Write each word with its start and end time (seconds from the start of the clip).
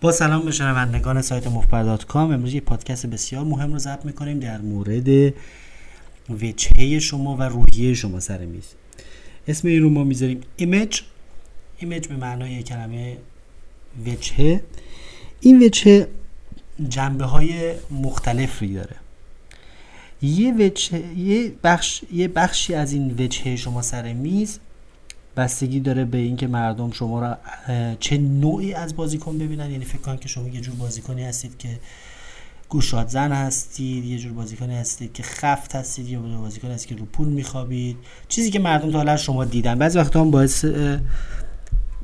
با 0.00 0.12
سلام 0.12 0.44
به 0.44 0.50
شنوندگان 0.50 1.22
سایت 1.22 1.46
مفبر 1.46 1.96
com. 1.96 2.30
امروز 2.30 2.54
یه 2.54 2.60
پادکست 2.60 3.06
بسیار 3.06 3.44
مهم 3.44 3.72
رو 3.72 3.78
ضبط 3.78 4.04
می‌کنیم 4.04 4.40
در 4.40 4.60
مورد 4.60 5.34
وجهه 6.30 6.98
شما 6.98 7.36
و 7.36 7.42
روحیه 7.42 7.94
شما 7.94 8.20
سر 8.20 8.38
میز. 8.38 8.64
اسم 9.48 9.68
این 9.68 9.82
رو 9.82 9.90
ما 9.90 10.04
می‌ذاریم 10.04 10.40
image. 10.56 11.00
image 11.78 12.06
به 12.06 12.16
معنای 12.16 12.62
کلمه 12.62 13.16
وجهه. 14.06 14.62
این 15.40 15.62
وجهه 15.62 16.08
جنبه 16.88 17.24
های 17.24 17.74
مختلفی 17.90 18.74
داره. 18.74 18.96
یه 20.22 20.54
وجهه 20.54 21.18
یه 21.18 21.52
بخش 21.64 22.02
یه 22.12 22.28
بخشی 22.28 22.74
از 22.74 22.92
این 22.92 23.14
وجهه 23.18 23.56
شما 23.56 23.82
سر 23.82 24.12
میز 24.12 24.58
بستگی 25.40 25.80
داره 25.80 26.04
به 26.04 26.18
اینکه 26.18 26.46
مردم 26.46 26.90
شما 26.90 27.20
را 27.20 27.38
چه 28.00 28.18
نوعی 28.18 28.74
از 28.74 28.96
بازیکن 28.96 29.38
ببینن. 29.38 29.70
یعنی 29.70 29.84
فکر 29.84 29.98
کنن 29.98 30.16
که 30.16 30.28
شما 30.28 30.48
یه 30.48 30.60
جور 30.60 30.74
بازیکنی 30.74 31.24
هستید 31.24 31.58
که 31.58 31.68
گوشاد 32.68 33.08
زن 33.08 33.32
هستید 33.32 34.04
یه 34.04 34.18
جور 34.18 34.32
بازیکنی 34.32 34.76
هستید 34.76 35.12
که 35.12 35.22
خفت 35.22 35.74
هستید 35.74 36.08
یا 36.08 36.20
بازیکنی 36.20 36.72
هستید 36.72 36.88
که 36.88 36.96
رو 36.96 37.04
پول 37.06 37.28
میخوابید. 37.28 37.96
چیزی 38.28 38.50
که 38.50 38.58
مردم 38.58 38.90
تا 38.90 38.98
حالا 38.98 39.16
شما 39.16 39.44
دیدن. 39.44 39.78
بعضی 39.78 39.98
وقتا 39.98 40.20
هم 40.20 40.30
باعث 40.30 40.64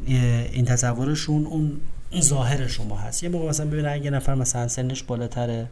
این 0.07 0.65
تصورشون 0.65 1.47
اون 1.47 1.81
ظاهر 2.21 2.67
شما 2.67 2.97
هست. 2.97 3.23
یه 3.23 3.29
موقع 3.29 3.49
مثلا 3.49 3.67
ببینن 3.67 4.05
یه 4.05 4.11
نفر 4.11 4.35
مثلا 4.35 4.69
سنش 4.69 5.03
بالاتره 5.03 5.67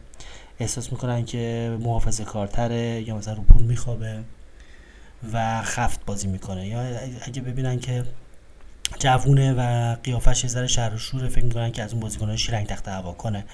احساس 0.59 0.91
می‌کنن 0.91 1.25
که 1.25 1.77
محافظه 1.81 2.23
کارتره 2.23 3.03
یا 3.07 3.17
مثلا 3.17 3.33
رو 3.33 3.41
پول 3.41 3.63
میخوابه. 3.63 4.23
و 5.33 5.61
خفت 5.61 6.05
بازی 6.05 6.27
می‌کنه. 6.27 6.67
یا 6.67 6.81
اگه 7.21 7.41
ببینن 7.41 7.79
که 7.79 8.03
جوونه 8.99 9.53
و 9.53 9.95
قیافش 10.03 10.43
یه 10.43 10.49
ذره 10.49 10.67
شهر 10.67 10.93
و 10.93 10.97
شوره 10.97 11.29
فکر 11.29 11.45
می‌کنن 11.45 11.71
که 11.71 11.83
از 11.83 11.91
اون 11.91 12.01
بازیکنان 12.01 12.35
شیرنگ 12.35 12.67
تخت 12.67 12.87
هوا 12.87 13.11
کنه. 13.11 13.45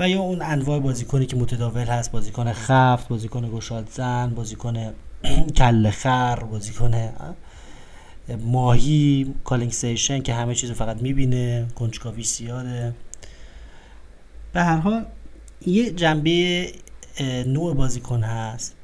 و 0.00 0.08
یا 0.08 0.20
اون 0.20 0.42
انواع 0.42 0.78
بازیکنی 0.78 1.26
که 1.26 1.36
متداول 1.36 1.84
هست 1.84 2.12
بازیکن 2.12 2.52
خفت 2.52 3.08
بازیکن 3.08 3.50
گشاد 3.50 3.88
زن 3.90 4.34
بازیکن 4.34 4.92
کل 5.58 5.90
خر 5.90 6.36
بازیکن 6.36 7.12
ماهی 8.40 9.34
کالینگ 9.44 9.72
سیشن 9.72 10.22
که 10.22 10.34
همه 10.34 10.54
چیز 10.54 10.70
فقط 10.72 11.02
می‌بینه 11.02 11.66
کنجکاوی 11.74 12.22
زیاده. 12.22 12.94
به 14.52 14.62
هر 14.62 14.76
حال 14.76 15.04
یه 15.66 15.90
جنبه 15.90 16.72
نوع 17.46 17.74
بازیکن 17.74 18.22
هست. 18.22 18.74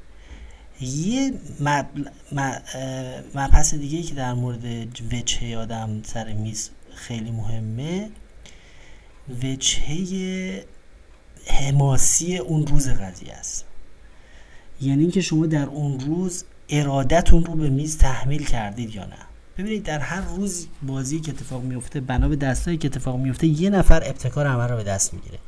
یه 0.81 1.33
مبحث 3.35 3.73
دیگه 3.73 4.03
که 4.03 4.15
در 4.15 4.33
مورد 4.33 4.65
وجهه 5.13 5.57
آدم 5.57 6.01
سر 6.03 6.33
میز 6.33 6.69
خیلی 6.95 7.31
مهمه 7.31 8.09
وجهه 9.43 10.65
حماسی 11.45 12.37
اون 12.37 12.67
روز 12.67 12.89
قضیه 12.89 13.33
است. 13.33 13.65
یعنی 14.81 15.01
اینکه 15.01 15.21
شما 15.21 15.45
در 15.45 15.65
اون 15.65 15.99
روز 15.99 16.43
ارادتون 16.69 17.45
رو 17.45 17.55
به 17.55 17.69
میز 17.69 17.97
تحمیل 17.97 18.45
کردید 18.45 18.95
یا 18.95 19.05
نه. 19.05 19.17
ببینید 19.57 19.83
در 19.83 19.99
هر 19.99 20.21
روز 20.21 20.67
بازی 20.83 21.19
که 21.19 21.31
اتفاق 21.31 21.63
میفته 21.63 21.99
بنا 21.99 22.29
به 22.29 22.35
دستایی 22.35 22.77
که 22.77 22.87
اتفاق 22.87 23.17
میفته 23.17 23.47
یه 23.47 23.69
نفر 23.69 24.03
ابتکار 24.05 24.47
عمل 24.47 24.67
رو 24.67 24.77
به 24.77 24.83
دست 24.83 25.13
می‌گیره. 25.13 25.39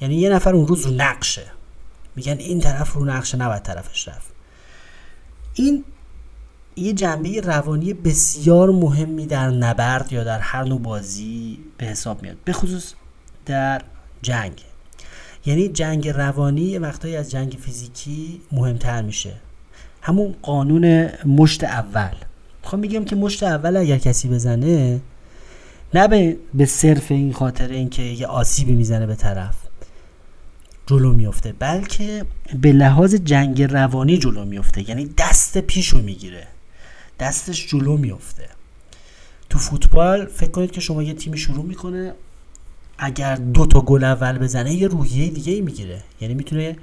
یعنی 0.00 0.14
یه 0.14 0.30
نفر 0.30 0.54
اون 0.54 0.66
روز 0.66 0.86
رو 0.86 0.92
نقشه. 0.92 1.46
میگن 2.16 2.38
این 2.38 2.60
طرف 2.60 2.92
رو 2.92 3.04
نقشه 3.04 3.36
نباید 3.36 3.62
طرفش 3.62 4.08
رفت. 4.08 4.33
این 5.54 5.84
یه 6.76 6.92
جنبه 6.92 7.40
روانی 7.40 7.92
بسیار 7.92 8.70
مهمی 8.70 9.26
در 9.26 9.50
نبرد 9.50 10.12
یا 10.12 10.24
در 10.24 10.38
هر 10.38 10.64
نوع 10.64 10.80
بازی 10.80 11.58
به 11.78 11.86
حساب 11.86 12.22
میاد. 12.22 12.36
به 12.44 12.52
خصوص 12.52 12.92
در 13.46 13.82
جنگ. 14.22 14.52
یعنی 15.46 15.68
جنگ 15.68 16.08
روانی 16.08 16.78
وقتایی 16.78 17.16
از 17.16 17.30
جنگ 17.30 17.58
فیزیکی 17.60 18.40
مهمتر 18.52 19.02
میشه. 19.02 19.34
همون 20.02 20.34
قانون 20.42 21.08
مشت 21.26 21.64
اول. 21.64 22.14
می‌خوام 22.62 22.80
میگم 22.80 23.04
که 23.04 23.16
مشت 23.16 23.42
اول 23.42 23.76
اگر 23.76 23.98
کسی 23.98 24.28
بزنه 24.28 25.00
نه 25.94 26.36
به 26.54 26.66
صرف 26.66 27.10
این 27.10 27.32
خاطر 27.32 27.68
اینکه 27.68 28.02
یه 28.02 28.26
آسیبی 28.26 28.74
می‌زنه 28.74 29.06
به 29.06 29.14
طرف. 29.14 29.54
جلو 30.86 31.14
میفته 31.14 31.52
بلکه 31.52 32.26
به 32.60 32.72
لحاظ 32.72 33.14
جنگ 33.14 33.62
روانی 33.62 34.18
جلو 34.18 34.44
میفته 34.44 34.88
یعنی 34.88 35.10
دست 35.18 35.58
پیشو 35.58 36.02
می‌گیره. 36.02 36.46
دستش 37.20 37.68
جلو 37.68 37.96
میفته 37.96 38.48
تو 39.50 39.58
فوتبال 39.58 40.26
فکر 40.26 40.50
کنید 40.50 40.70
که 40.70 40.80
شما 40.80 41.02
یه 41.02 41.14
تیمی 41.14 41.38
شروع 41.38 41.64
می‌کنه 41.64 42.12
اگر 42.98 43.36
دو 43.36 43.66
تا 43.66 43.80
گل 43.80 44.04
اول 44.04 44.38
بزنه 44.38 44.74
یه 44.74 44.88
روحیه 44.88 45.30
دیگه 45.30 45.52
ای 45.52 45.60
می‌گیره. 45.60 46.02
یعنی 46.20 46.34
می‌تونه 46.34 46.76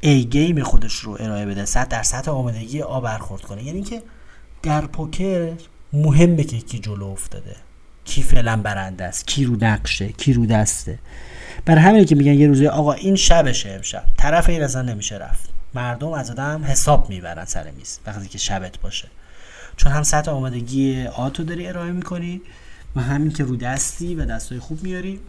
ای 0.00 0.24
گیم 0.24 0.62
خودش 0.62 0.94
رو 0.94 1.16
ارائه 1.20 1.46
بده. 1.46 1.64
صد 1.64 1.88
در 1.88 2.02
سطح 2.02 2.30
آمادگی 2.30 2.82
آ 2.82 3.00
برخورد 3.00 3.42
کنه. 3.42 3.64
یعنی 3.64 3.82
که 3.82 4.02
در 4.62 4.86
پوکر 4.86 5.52
مهمه 5.92 6.44
که 6.44 6.58
کی 6.58 6.78
جلو 6.78 7.06
افتاده. 7.06 7.56
کی 8.04 8.22
فعلا 8.22 8.56
برنده 8.56 9.04
است 9.04 9.26
کی 9.26 9.44
رو 9.44 9.56
نقشه 9.60 10.08
کی 10.08 10.32
رو 10.32 10.46
دسته. 10.46 10.98
برای 11.64 11.80
همینه 11.82 12.04
که 12.04 12.14
میگن 12.14 12.32
یه 12.32 12.46
روزی 12.46 12.66
آقا 12.66 12.92
این 12.92 13.16
شبشه 13.16 13.70
امشب. 13.70 14.04
طرف 14.18 14.48
این 14.48 14.62
اصلا 14.62 14.82
نمیشه 14.82 15.16
رفت. 15.16 15.50
مردم 15.74 16.12
از 16.12 16.30
آدم 16.30 16.64
حساب 16.64 17.10
می‌برن 17.10 17.44
سر 17.44 17.70
میز 17.70 17.98
وقتی 18.06 18.28
که 18.28 18.38
شبت 18.38 18.78
باشه. 18.78 19.08
چون 19.76 19.92
هم 19.92 20.02
سطح 20.02 20.30
آمادگی 20.30 21.06
آتو 21.06 21.44
داری 21.44 21.66
ارائه 21.66 21.92
می‌کنی 21.92 22.40
و 22.96 23.00
همین 23.00 23.32
که 23.32 23.44
رو 23.44 23.56
دستی 23.56 24.14
و 24.14 24.24
دستای 24.24 24.58
خوب 24.58 24.82
میاری. 24.82 25.20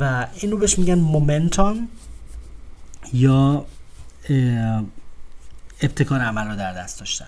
و 0.00 0.26
اینو 0.34 0.56
بهش 0.56 0.78
میگن 0.78 0.94
مومنتوم 0.94 1.88
یا 3.12 3.66
ابتکار 5.82 6.20
عمل 6.20 6.48
رو 6.48 6.56
در 6.56 6.74
دست 6.74 6.98
داشتن. 6.98 7.26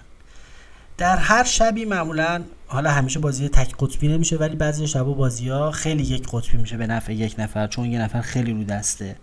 در 1.01 1.17
هر 1.17 1.45
شبی 1.45 1.85
معمولا 1.85 2.45
حالا 2.67 2.91
همیشه 2.91 3.19
بازی 3.19 3.49
تک 3.49 3.75
قطبی 3.79 4.09
نمیشه 4.09 4.37
ولی 4.37 4.57
بعضی 4.57 4.87
شب 4.87 5.07
و 5.07 5.15
بازی 5.15 5.49
ها 5.49 5.71
خیلی 5.71 6.03
یک 6.03 6.29
قطبی 6.33 6.59
میشه 6.59 6.77
به 6.77 6.87
نفع 6.87 7.15
یک 7.15 7.35
نفر 7.39 7.67
چون 7.67 7.85
یه 7.85 8.01
نفر 8.01 8.21
خیلی 8.21 8.53
رو 8.53 8.65
دسته. 8.65 9.17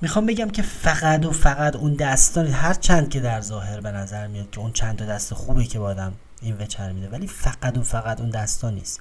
می‌خوام 0.00 0.26
بگم 0.26 0.50
که 0.50 0.62
فقط 0.62 1.26
و 1.26 1.30
فقط 1.30 1.76
اون 1.76 1.94
دستان 1.94 2.46
هر 2.46 2.74
چند 2.74 3.10
که 3.10 3.20
در 3.20 3.40
ظاهر 3.40 3.80
به 3.80 3.92
نظر 3.92 4.26
میاد 4.26 4.50
که 4.50 4.60
اون 4.60 4.72
چند 4.72 4.96
تا 4.96 5.06
دست 5.06 5.34
خوبه 5.34 5.64
که 5.64 5.78
با 5.78 5.86
آدم 5.86 6.12
این 6.42 6.56
وچر 6.60 6.92
میده 6.92 7.08
ولی 7.08 7.26
فقط 7.26 7.78
و 7.78 7.82
فقط 7.82 8.20
اون 8.20 8.30
دستان 8.30 8.74
نیست. 8.74 9.00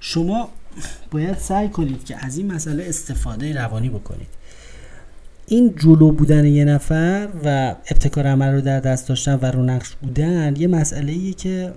شما 0.00 0.48
باید 1.10 1.38
سعی 1.38 1.68
کنید 1.68 2.04
که 2.04 2.24
از 2.24 2.36
این 2.36 2.52
مسئله 2.52 2.84
استفاده 2.88 3.54
روانی 3.54 3.88
بکنید. 3.88 4.28
این 5.46 5.74
جلو 5.76 6.12
بودن 6.12 6.44
یه 6.44 6.64
نفر 6.64 7.28
و 7.44 7.74
ابتکار 7.90 8.26
عمل 8.26 8.52
رو 8.52 8.60
در 8.60 8.80
دست 8.80 9.08
داشتن 9.08 9.34
و 9.42 9.44
رو 9.44 9.62
نقش 9.62 9.90
بودن 10.02 10.56
یه 10.56 10.66
مسئله 10.68 11.12
ایه 11.12 11.32
که 11.32 11.72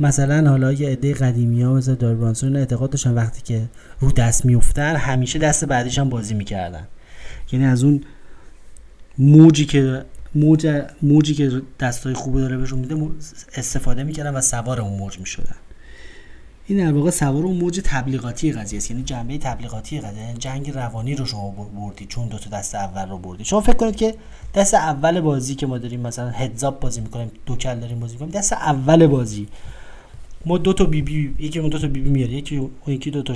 مثلا 0.00 0.50
حالا 0.50 0.72
یه 0.72 0.88
عده 0.88 1.14
قدیمی 1.14 1.62
ها 1.62 1.74
مثل 1.74 1.94
دار 1.94 2.34
اعتقاد 2.56 2.90
داشتن 2.90 3.14
وقتی 3.14 3.42
که 3.42 3.62
رو 4.00 4.12
دست 4.12 4.44
میفتن 4.44 4.96
همیشه 4.96 5.38
دست 5.38 5.64
بعدیش 5.64 5.98
هم 5.98 6.08
بازی 6.08 6.34
می‌کردن. 6.34 6.86
یعنی 7.52 7.66
از 7.66 7.84
اون 7.84 8.00
موجی 9.18 9.66
که 9.66 10.04
موج 10.34 10.82
موجی 11.02 11.34
که 11.34 11.62
دستای 11.80 12.14
خوبه 12.14 12.40
داره 12.40 12.56
بهشون 12.56 12.78
میده 12.78 12.96
استفاده 13.56 14.04
می‌کردن 14.04 14.34
و 14.34 14.40
سوار 14.40 14.80
اون 14.80 14.98
موج 14.98 15.18
می‌شدن. 15.18 15.56
این 16.66 16.78
در 16.78 16.92
واقع 16.92 17.10
سوار 17.10 17.44
اون 17.44 17.56
موج 17.56 17.80
تبلیغاتی 17.84 18.52
قضیه 18.52 18.76
است. 18.76 18.90
یعنی 18.90 19.02
جنبه 19.02 19.38
تبلیغاتی 19.38 20.00
قضیه 20.00 20.22
یعنی 20.22 20.38
جنگ 20.38 20.70
روانی 20.70 21.14
رو 21.14 21.26
شما 21.26 21.50
بردید 21.50 22.08
چون 22.08 22.28
دو 22.28 22.38
تا 22.38 22.50
دست 22.50 22.74
اول 22.74 23.08
رو 23.08 23.18
بردید 23.18 23.46
شما 23.46 23.60
فکر 23.60 23.76
کنید 23.76 23.96
که 23.96 24.14
دست 24.54 24.74
اول 24.74 25.20
بازی 25.20 25.54
که 25.54 25.66
ما 25.66 25.78
داریم 25.78 26.00
مثلا 26.00 26.30
هدزاپ 26.30 26.80
بازی 26.80 27.00
می‌کنیم 27.00 27.30
دو 27.46 27.56
کل 27.56 27.80
داریم 27.80 28.00
بازی 28.00 28.12
می‌کنیم 28.12 28.30
دست 28.30 28.52
اول 28.52 29.06
بازی. 29.06 29.48
ما 30.46 30.58
دو 30.58 30.72
تا 30.72 30.84
بی 30.84 31.02
بی 31.02 31.34
یکی 31.38 31.58
اون 31.58 31.68
دو 31.68 31.78
تا 31.78 31.86
بی 31.88 32.00
بی 32.00 32.10
میاره 32.10 32.32
یکی 32.32 32.56
اون 32.56 32.70
یکی 32.86 33.10
دو 33.10 33.22
تا 33.22 33.34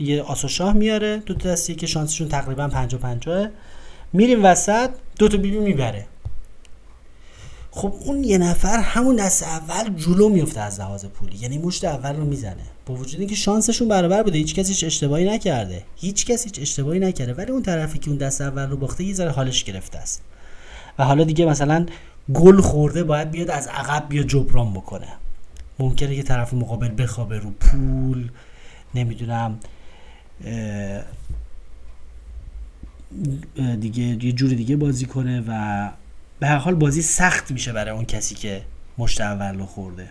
یه 0.00 0.22
آسو 0.22 0.48
شاه 0.48 0.72
میاره 0.72 1.16
دو 1.16 1.34
تا 1.34 1.52
دستی 1.52 1.74
که 1.74 1.86
شانسشون 1.86 2.28
تقریبا 2.28 2.68
50 2.68 3.00
50 3.00 3.48
میریم 4.12 4.44
وسط 4.44 4.90
دو 5.18 5.28
تا 5.28 5.36
بی 5.36 5.50
بی 5.50 5.58
می‌بره. 5.58 6.06
خب 7.76 7.94
اون 8.04 8.24
یه 8.24 8.38
نفر 8.38 8.78
همون 8.78 9.16
دست 9.16 9.42
اول 9.42 9.94
جلو 9.96 10.28
میفته 10.28 10.60
از 10.60 10.80
لحاظ 10.80 11.04
پولی. 11.04 11.36
یعنی 11.36 11.58
مشت 11.58 11.84
اول 11.84 12.16
رو 12.16 12.24
می‌زنه. 12.24 12.62
با 12.86 12.94
وجود 12.94 13.20
اینکه 13.20 13.34
شانسشون 13.34 13.88
برابر 13.88 14.22
بوده 14.22 14.38
هیچ 14.38 14.54
کسی 14.54 14.72
هیچ 14.72 14.84
اشتباهی 14.84 15.30
نکرده. 15.30 15.84
هیچ 15.96 16.26
کسی 16.26 16.60
اشتباهی 16.60 17.00
نکرده. 17.00 17.34
ولی 17.34 17.52
اون 17.52 17.62
طرفی 17.62 17.98
که 17.98 18.08
اون 18.08 18.18
دست 18.18 18.40
اول 18.40 18.70
رو 18.70 18.76
باخته 18.76 19.04
یه 19.04 19.14
ذره 19.14 19.30
حالش 19.30 19.64
گرفته 19.64 19.98
است. 19.98 20.22
و 20.98 21.04
حالا 21.04 21.24
دیگه 21.24 21.46
مثلا 21.46 21.86
گل 22.34 22.60
خورده 22.60 23.04
باید 23.04 23.30
بیاد 23.30 23.50
از 23.50 23.66
عقب 23.68 24.08
بیا 24.08 24.22
جبران 24.22 24.72
بکنه. 24.72 25.08
ممکنه 25.78 26.16
که 26.16 26.22
طرف 26.22 26.54
مقابل 26.54 27.02
بخوابه 27.02 27.38
رو 27.38 27.50
پول. 27.50 28.28
نمی‌دونم 28.94 29.58
دیگه 33.80 34.24
یه 34.24 34.32
جور 34.32 34.50
دیگه 34.50 34.76
بازی 34.76 35.06
کنه 35.06 35.44
و 35.48 35.90
به 36.40 36.46
هر 36.46 36.56
حال 36.56 36.74
بازی 36.74 37.02
سخت 37.02 37.50
میشه 37.50 37.72
برای 37.72 37.90
اون 37.90 38.04
کسی 38.04 38.34
که 38.34 38.62
مشت 38.98 39.20
اول 39.20 39.64
خورده. 39.64 40.08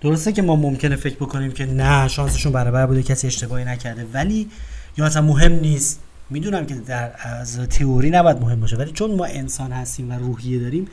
درسته 0.00 0.32
که 0.32 0.42
ما 0.42 0.56
ممکنه 0.56 0.96
فکر 0.96 1.14
بکنیم 1.14 1.52
که 1.52 1.66
نه 1.66 2.08
شانسشون 2.08 2.52
برابر 2.52 2.86
بوده 2.86 3.02
کسی 3.02 3.26
اشتباهی 3.26 3.64
نکرده 3.64 4.06
ولی 4.12 4.50
یا 4.96 5.06
اصلا 5.06 5.22
مهم 5.22 5.52
نیست. 5.52 6.00
می‌دونم 6.30 6.66
که 6.66 6.74
در 6.74 7.12
از 7.18 7.58
تئوری 7.58 8.10
نباید 8.10 8.40
مهم 8.40 8.60
باشه 8.60 8.76
ولی 8.76 8.92
چون 8.92 9.14
ما 9.14 9.24
انسان 9.24 9.72
هستیم 9.72 10.10
و 10.10 10.12
روحیه 10.12 10.58
داریم 10.58 10.88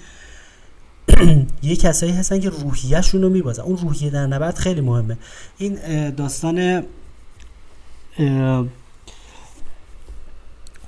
یه 1.64 1.76
کسایی 1.76 2.12
هستن 2.12 2.40
که 2.40 2.50
روحیهشون 2.50 3.22
رو 3.22 3.30
میبازن. 3.30 3.64
اون 3.64 3.78
روحیه 3.78 4.10
در 4.10 4.28
نبرد 4.28 4.56
خیلی 4.56 4.82
مهمه. 4.82 5.18
این 5.58 6.10
داستان 6.10 6.84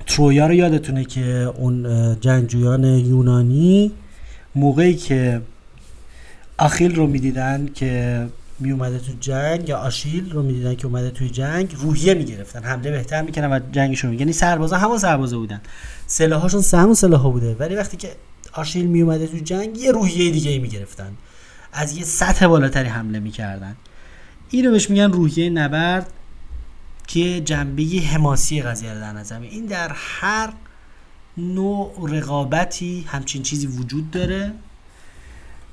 ترویا 0.06 0.46
رو 0.46 0.54
یادتونه 0.54 1.04
که 1.04 1.24
اون 1.56 1.86
جنگجویان 2.20 2.84
یونانی 2.84 3.92
موقعی 4.54 4.94
که 4.94 5.40
آخیل 6.58 6.94
رو 6.94 7.06
می‌دیدن 7.06 7.68
که 7.74 8.26
می 8.60 8.70
اومده 8.70 8.98
تو 8.98 9.12
جنگ 9.20 9.68
یا 9.68 9.78
آشیل 9.78 10.30
رو 10.30 10.42
می‌دیدن 10.42 10.74
که 10.74 10.86
اومده 10.86 11.10
توی 11.10 11.30
جنگ 11.30 11.74
روحیه 11.78 12.14
می‌گرفتن 12.14 12.62
حمله 12.62 12.90
بهتر 12.90 13.22
می‌کنن 13.22 13.52
و 13.52 13.60
جنگشون 13.72 14.18
یعنی 14.18 14.32
سربازا 14.32 14.76
همون 14.76 14.98
سربازا 14.98 15.38
بودن. 15.38 15.60
سلاحاشون 16.06 16.80
همون 16.80 16.94
سلاح 16.94 17.22
بوده. 17.22 17.56
ولی 17.58 17.74
وقتی 17.74 17.96
که 17.96 18.08
آشیل 18.52 18.86
می 18.86 19.02
اومده 19.02 19.26
تو 19.26 19.36
جنگ 19.36 19.78
یه 19.78 19.92
روحیه 19.92 20.30
دیگه 20.30 20.50
ای 20.50 20.58
می‌گرفتن. 20.58 21.10
از 21.72 21.96
یه 21.96 22.04
سطح 22.04 22.46
بالاتری 22.46 22.88
حمله 22.88 23.20
می‌کردن. 23.20 23.76
اینو 24.50 24.70
بهش 24.70 24.90
میگن 24.90 25.12
روحیه 25.12 25.50
نبرد. 25.50 26.06
که 27.06 27.40
جنبه 27.40 27.82
حماسی 27.82 28.62
قضیه 28.62 28.92
رو 28.92 29.00
در 29.00 29.12
نظر 29.12 29.40
این 29.40 29.66
در 29.66 29.92
هر 29.94 30.52
نوع 31.36 32.08
رقابتی 32.10 33.04
همچین 33.08 33.42
چیزی 33.42 33.66
وجود 33.66 34.10
داره 34.10 34.52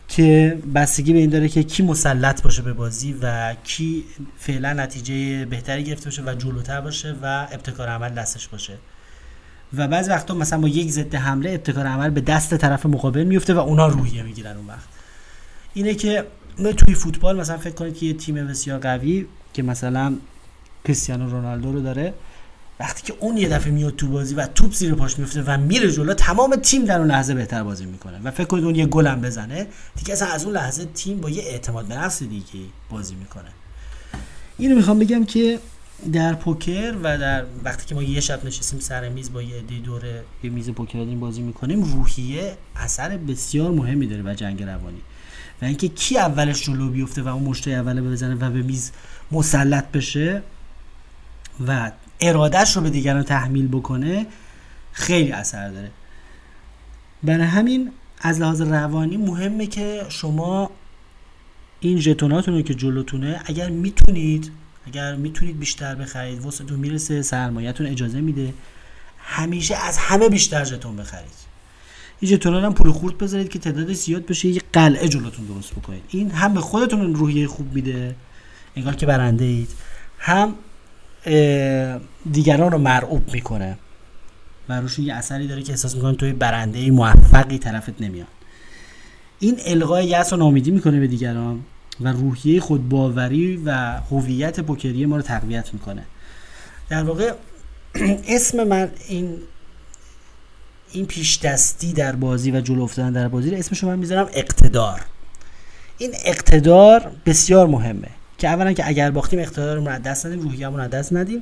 که 0.08 0.58
بستگی 0.76 1.14
به 1.14 1.20
این 1.20 1.30
داره 1.30 1.50
که 1.50 1.64
کی 1.64 1.84
مسلط 1.84 2.42
باشه 2.42 2.62
به 2.62 2.74
بازی 2.74 3.16
و 3.22 3.56
کی 3.64 4.04
فعلا 4.38 4.74
نتیجه 4.74 5.46
بهتری 5.46 5.84
گرفته 5.84 6.06
باشه 6.06 6.24
و 6.24 6.34
جلوتر 6.34 6.82
باشه 6.82 7.16
و 7.22 7.48
ابتکار 7.52 7.88
عمل 7.88 8.10
دستش 8.10 8.48
باشه. 8.48 8.78
و 9.78 9.88
بعضی 9.88 10.10
وقتا 10.10 10.34
مثلا 10.34 10.60
با 10.60 10.68
یک 10.68 10.92
ضد 10.92 11.16
حمله 11.16 11.50
ابتکار 11.50 11.88
عمل 11.88 12.10
به 12.10 12.22
دست 12.22 12.58
طرف 12.58 12.86
مقابل 12.86 13.24
میفته 13.24 13.54
و 13.54 13.60
اونا 13.60 13.88
روحیه 13.88 14.24
می‌گیرن 14.24 14.58
اون 14.58 14.68
وقت. 14.68 14.88
اینه 15.74 15.94
که 15.94 16.26
توی 16.78 16.94
فوتبال 16.96 17.40
مثلا 17.40 17.58
فکر 17.58 17.74
کنید 17.74 17.98
که 17.98 18.06
یه 18.06 18.14
تیم 18.14 18.48
بسیار 18.48 18.80
قوی 18.80 19.26
که 19.54 19.64
مثلا 19.64 20.16
کریستیانو 20.86 21.30
رونالدو 21.30 21.72
رو 21.72 21.82
داره. 21.82 22.14
وقتی 22.80 23.04
که 23.04 23.14
اون 23.20 23.38
یه 23.38 23.50
دفعه 23.50 23.72
میاد 23.72 23.96
تو 23.96 24.08
بازی 24.08 24.36
و 24.36 24.48
توپ 24.48 24.74
زیر 24.74 24.96
پاش 24.96 25.20
میفته 25.20 25.44
و 25.44 25.58
میره 25.58 25.92
جلو 25.92 26.14
تمام 26.14 26.56
تیم 26.56 26.86
در 26.86 27.00
اون 27.00 27.08
لحظه 27.08 27.34
بهتر 27.34 27.64
بازی 27.64 27.86
می‌کنه 27.86 28.20
و 28.24 28.32
فکر 28.32 28.44
کنید 28.44 28.66
اون 28.66 28.76
یه 28.76 28.86
گلم 28.86 29.22
بزنه 29.22 29.68
دیگه 29.96 30.14
اصلا 30.14 30.28
از 30.28 30.46
اون 30.46 30.54
لحظه 30.54 30.86
تیم 30.86 31.22
با 31.22 31.30
یه 31.30 31.44
اعتماد 31.44 31.86
به 31.86 31.96
نفس 31.96 32.24
دیگه 32.24 32.66
بازی 32.90 33.16
می‌کنه. 33.16 33.50
اینو 34.58 34.76
می‌خوام 34.76 35.00
بگم 35.00 35.26
که 35.26 35.60
در 36.14 36.34
پوکر 36.34 36.96
و 37.04 37.18
در 37.18 37.44
وقتی 37.64 37.86
که 37.86 37.96
ما 37.96 38.04
یه 38.04 38.20
شب 38.20 38.46
نشستیم 38.46 38.80
سر 38.80 39.10
میز 39.10 39.34
با 39.34 39.42
یه 39.42 39.58
عده 39.58 39.80
دوره 39.80 40.24
یه 40.44 40.50
میز 40.50 40.70
پوکر 40.70 40.98
داریم 40.98 41.20
بازی 41.20 41.42
می‌کنیم 41.42 41.84
روحیه 41.84 42.58
اثر 42.76 43.18
بسیار 43.18 43.72
مهمی 43.72 44.08
داره 44.08 44.24
و 44.26 44.34
جنگ 44.34 44.64
روانی. 44.64 45.02
و 45.62 45.66
اینکه 45.66 45.88
کی 45.88 46.18
اولش 46.18 46.62
جلو 46.62 46.90
بیفته 46.90 47.22
و 47.22 47.28
اون 47.28 47.44
مشته 47.44 47.72
اوله 47.72 48.02
بزنه 48.02 48.36
و 48.36 48.50
به 48.50 48.62
میز 48.62 48.92
مسلط 49.32 49.92
بشه 49.92 50.42
و 51.68 51.92
ارادهش 52.20 52.76
رو 52.76 52.82
به 52.82 52.90
دیگران 52.90 53.24
تحمیل 53.24 53.68
بکنه 53.68 54.26
خیلی 54.92 55.32
اثر 55.32 55.70
داره. 55.70 55.92
برای 57.24 57.46
همین 57.46 57.92
از 58.22 58.42
لحاظ 58.42 58.62
روانی 58.62 59.18
مهمه 59.18 59.68
که 59.68 60.06
شما 60.10 60.72
این 61.80 62.00
ژتوناتون 62.00 62.54
رو 62.54 62.62
که 62.62 62.74
جلوتونه 62.74 63.42
اگر 63.46 63.70
می‌تونید 63.70 64.52
اگر 64.88 65.16
می‌تونید 65.16 65.60
بیشتر 65.60 65.96
بخرید 65.96 66.40
واسهتون 66.42 66.80
می‌رسه 66.80 67.22
سرمایهتون 67.22 67.88
اجازه 67.88 68.22
میده 68.22 68.54
همیشه 69.18 69.76
از 69.76 69.98
همه 69.98 70.30
بیشتر 70.30 70.64
ژتون 70.64 70.96
بخرید. 70.96 71.54
این 72.20 72.32
ژتونا 72.32 72.62
هم 72.62 72.74
پول 72.74 72.92
خورد 72.92 73.18
بذارید 73.18 73.50
که 73.50 73.60
تعداد 73.60 73.94
زیاد 73.94 74.26
بشه 74.26 74.48
یه 74.48 74.62
قلعه 74.74 75.08
جلوتون 75.08 75.46
درست 75.46 75.72
بکنید. 75.72 76.04
این 76.10 76.32
هم 76.32 76.54
به 76.54 76.62
خودتون 76.62 77.16
روحیه 77.16 77.48
خوب 77.48 77.74
میده 77.74 78.16
انگار 78.76 78.96
که 78.96 79.06
برنده 79.06 79.46
اید 79.46 79.70
هم 80.20 80.56
دیگران 82.32 82.72
رو 82.72 82.78
مرعوب 82.78 83.34
می‌کنه. 83.34 83.78
و 84.70 84.82
روشون 84.82 85.06
یه 85.06 85.14
اثری 85.14 85.48
داره 85.48 85.62
که 85.62 85.72
احساس 85.72 85.96
می‌کنه 85.96 86.16
توی 86.16 86.34
برنده 86.34 86.92
موفقی 86.92 87.58
طرفت 87.58 88.02
نمیاد. 88.02 88.28
این 89.40 89.58
القای 89.66 90.06
یأس 90.06 90.34
و 90.34 90.36
نامیدی 90.36 90.72
می‌کنه 90.72 91.00
به 91.00 91.08
دیگران 91.08 91.60
و 92.02 92.12
روحیه 92.12 92.60
خودباوری 92.60 93.62
و 93.66 94.00
هویت 94.12 94.60
پوکری 94.60 95.06
ما 95.06 95.16
رو 95.16 95.22
تقویت 95.22 95.74
می‌کنه. 95.74 96.04
در 96.90 97.04
واقع 97.04 97.34
اسم 98.28 98.64
من 98.64 98.92
این 99.08 99.38
این 100.92 101.06
پیش 101.06 101.40
دستی 101.40 101.94
در 101.94 102.16
بازی 102.16 102.52
و 102.52 102.62
جلو 102.62 102.84
افتادن 102.84 103.12
در 103.12 103.28
بازی 103.28 103.52
رو 103.52 103.58
اسمشو 103.58 103.88
من 103.88 104.00
می‌ذارم 104.00 104.30
اقتدار. 104.34 105.02
این 105.98 106.12
اقتدار 106.26 107.12
بسیار 107.26 107.68
مهمه. 107.68 108.10
که 108.38 108.48
اولا 108.48 108.74
که 108.74 108.88
اگر 108.88 109.12
باختیم 109.12 109.40
اقتدارمون 109.40 109.94
رو 109.94 110.00
دست 110.00 110.26
ندیم 110.26 110.40
روحیه‌مون 110.40 110.80
رو 110.80 110.88
دست 110.88 111.14
ندیم 111.14 111.42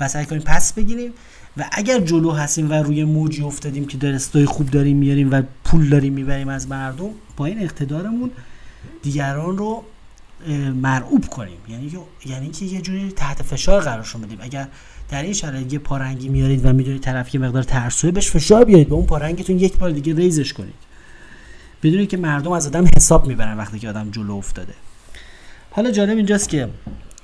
و 0.00 0.08
سعی 0.08 0.26
کنیم 0.26 0.42
پس 0.42 0.72
بگیریم 0.72 1.12
و 1.56 1.64
اگر 1.72 2.00
جلو 2.00 2.30
هستیم 2.30 2.70
و 2.70 2.74
روی 2.74 3.04
موجی 3.04 3.42
افتادیم 3.42 3.86
که 3.86 3.96
درستای 3.96 4.44
خوب 4.44 4.70
داریم 4.70 4.96
میاریم 4.96 5.30
و 5.32 5.42
پول 5.64 5.88
داریم 5.88 6.12
می‌بریم 6.12 6.48
از 6.48 6.68
مردم 6.68 7.10
با 7.36 7.46
این 7.46 7.62
اقتدارمون 7.62 8.30
دیگران 9.02 9.58
رو 9.58 9.84
مرعوب 10.74 11.26
کنیم. 11.26 11.58
یعنی 11.68 11.92
یعنی 12.26 12.50
که 12.50 12.64
یه 12.64 12.80
جوری 12.80 13.12
تحت 13.16 13.42
فشار 13.42 13.80
قرارشون 13.80 14.20
بدیم. 14.20 14.38
اگر 14.40 14.68
در 15.10 15.22
این 15.22 15.32
شرایط 15.32 15.72
یه 15.72 15.78
پارنگی 15.78 16.28
میارید 16.28 16.66
و 16.66 16.72
می‌دونید 16.72 17.02
طرف 17.02 17.34
یه 17.34 17.40
مقدار 17.40 17.62
ترسوه 17.62 18.10
بهش 18.10 18.30
فشار 18.30 18.64
بیارید 18.64 18.88
به 18.88 18.94
اون 18.94 19.06
پارنگتون 19.06 19.58
یک 19.58 19.78
بار 19.78 19.90
دیگه 19.90 20.14
ریزش 20.14 20.52
کنید. 20.52 20.74
بدونید 21.82 22.08
که 22.08 22.16
مردم 22.16 22.52
از 22.52 22.66
آدم 22.66 22.86
حساب 22.96 23.26
می‌برن 23.26 23.56
وقتی 23.56 23.78
که 23.78 23.88
آدم 23.88 24.10
جلو 24.10 24.34
افتاده. 24.34 24.74
حالا 25.76 25.90
جالب 25.90 26.16
اینجاست 26.16 26.48
که 26.48 26.68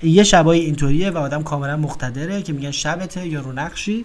یه 0.03 0.23
شبای 0.23 0.61
اینطوریه 0.61 1.11
و 1.11 1.19
آدم 1.19 1.43
کاملا 1.43 1.77
مقتدره 1.77 2.43
که 2.43 2.53
میگن 2.53 2.71
شبته 2.71 3.27
یا 3.27 3.41
رو 3.41 3.53
نقشی. 3.53 4.05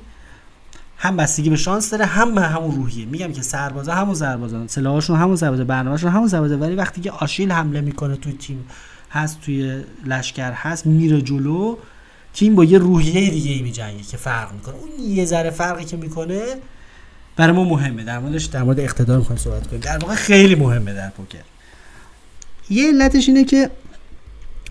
هم 0.97 1.17
بستگی 1.17 1.49
به 1.49 1.55
شانس 1.55 1.91
داره 1.91 2.05
هم 2.05 2.35
به 2.35 2.41
همون 2.41 2.75
روحیه. 2.75 3.05
میگم 3.05 3.33
که 3.33 3.41
سربازا 3.41 3.93
همون 3.93 4.15
سربازان 4.15 4.67
سلاحشون 4.67 5.19
همون 5.19 5.35
سربازا 5.35 5.63
برنامه‌شون 5.63 6.11
همون 6.11 6.27
سربازا 6.27 6.57
ولی 6.57 6.75
وقتی 6.75 7.01
که 7.01 7.11
آشیل 7.11 7.51
حمله 7.51 7.81
می‌کنه 7.81 8.15
توی 8.15 8.33
تیم 8.33 8.65
هست 9.11 9.41
توی 9.41 9.83
لشکر 10.05 10.51
هست 10.51 10.85
میره 10.85 11.21
جلو 11.21 11.77
تیم 12.33 12.55
با 12.55 12.63
یه 12.63 12.77
روحیه 12.77 13.29
دیگه 13.29 13.51
ای 13.51 13.61
میجنگه 13.61 14.03
که 14.03 14.17
فرق 14.17 14.53
می‌کنه. 14.53 14.75
اون 14.75 14.89
یه 15.09 15.25
ذره 15.25 15.49
فرقی 15.49 15.85
که 15.85 15.97
می‌کنه 15.97 16.41
برای 17.35 17.55
ما 17.55 17.63
مهمه. 17.63 18.03
در 18.03 18.19
موردش 18.19 18.45
در 18.45 18.63
مورد 18.63 18.79
اقتدار 18.79 19.17
می‌خوایم 19.17 19.41
صحبت 19.41 19.67
کنیم. 19.67 19.81
در 19.81 19.97
واقع 19.97 20.15
خیلی 20.15 20.55
مهمه 20.55 20.93
در 20.93 21.09
پوکر. 21.09 21.43
یه 22.69 22.87
علتش 22.87 23.27
اینه 23.27 23.43
که 23.43 23.69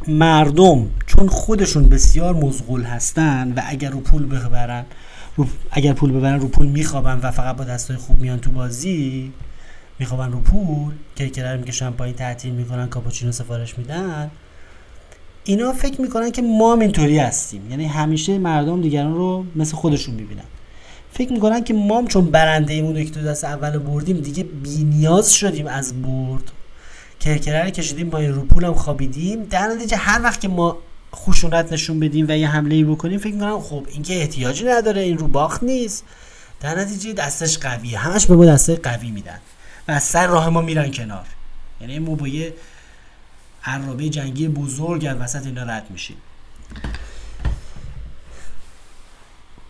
مردم 0.09 0.87
چون 1.07 1.29
خودشون 1.29 1.89
بسیار 1.89 2.35
مزغول 2.35 2.83
هستن 2.83 3.53
و 3.57 3.63
اگر 3.67 3.91
رو 3.91 4.01
پول 4.01 4.27
ببرن 4.27 4.85
رو 5.37 5.47
اگر 5.71 5.93
پول 5.93 6.13
ببرن 6.13 6.41
رو 6.41 6.49
پول 6.49 6.67
میخوابن 6.67 7.21
و 7.23 7.31
فقط 7.31 7.57
با 7.57 7.65
دستای 7.65 7.97
خوب 7.97 8.21
میان 8.21 8.41
تو 8.41 8.51
بازی 8.51 9.33
میخوابن 9.99 10.33
رو 10.33 10.41
پول 10.41 10.93
کرکره 11.17 11.57
می‌کشن 11.57 11.91
پایین 11.91 12.17
تعطیل 12.17 12.53
می‌کنن 12.53 12.87
کاپوچینو 12.89 13.33
سفارش 13.33 13.79
میدن 13.79 14.31
اینا 15.45 15.73
فکر 15.73 16.01
می‌کنن 16.01 16.31
که 16.31 16.43
ما 16.43 16.75
اینطوری 16.75 17.19
هستیم. 17.19 17.71
یعنی 17.71 17.87
همیشه 17.87 18.39
مردم 18.39 18.83
دیگران 18.83 19.15
رو 19.15 19.45
مثل 19.57 19.77
خودشون 19.77 20.15
می‌بینن. 20.15 20.45
فکر 21.13 21.33
می‌کنن 21.33 21.65
که 21.65 21.75
ما 21.75 22.05
چون 22.09 22.25
برنده 22.25 22.75
ایمون 22.75 23.05
که 23.05 23.21
دست 23.21 23.45
اول 23.45 23.79
بردیم 23.79 24.21
دیگه 24.21 24.43
بی 24.43 24.85
نیاز 24.85 25.35
شدیم 25.35 25.67
از 25.67 26.03
برد. 26.03 26.53
کرکره 27.25 27.65
رو 27.65 27.71
کشیدیم 27.71 28.11
با 28.11 28.19
این 28.19 28.35
رو 28.35 28.67
هم 28.67 28.75
خوابیدیم. 28.75 29.45
در 29.45 29.67
نتیجه 29.67 29.97
هر 29.97 30.23
وقت 30.23 30.41
که 30.41 30.49
ما 30.49 30.79
خشونت 31.15 31.73
نشون 31.73 32.01
بدیم 32.01 32.27
و 32.29 32.39
یه 32.39 32.49
حمله 32.49 32.75
ای 32.75 32.85
بکنیم 32.85 33.19
فکر 33.19 33.35
می‌کنم 33.35 33.61
خب 33.61 33.87
این 33.91 34.03
که 34.03 34.21
احتیاجی 34.21 34.65
نداره 34.65 35.01
این 35.01 35.19
رو 35.19 35.29
باخت 35.29 35.63
نیست. 35.63 36.05
در 36.61 36.79
نتیجه 36.79 37.13
دستش 37.13 37.59
قویه. 37.59 37.99
همش 37.99 38.27
به 38.27 38.37
ما 38.37 38.47
دسته 38.47 38.77
قوی 38.77 39.11
میدن 39.11 39.39
و 39.89 39.93
از 39.93 40.05
سر 40.05 40.27
راه 40.27 40.49
ما 40.49 40.61
میرن 40.61 40.91
کنار. 40.91 41.27
یعنی 41.81 41.99
ما 41.99 42.15
با 42.15 42.29
یه 42.29 42.55
عرابه 43.65 44.09
جنگی 44.09 44.49
بزرگ 44.49 45.07
از 45.07 45.17
وسط 45.17 45.47
اینا 45.47 45.63
رد 45.63 45.87
میشیم. 45.91 46.17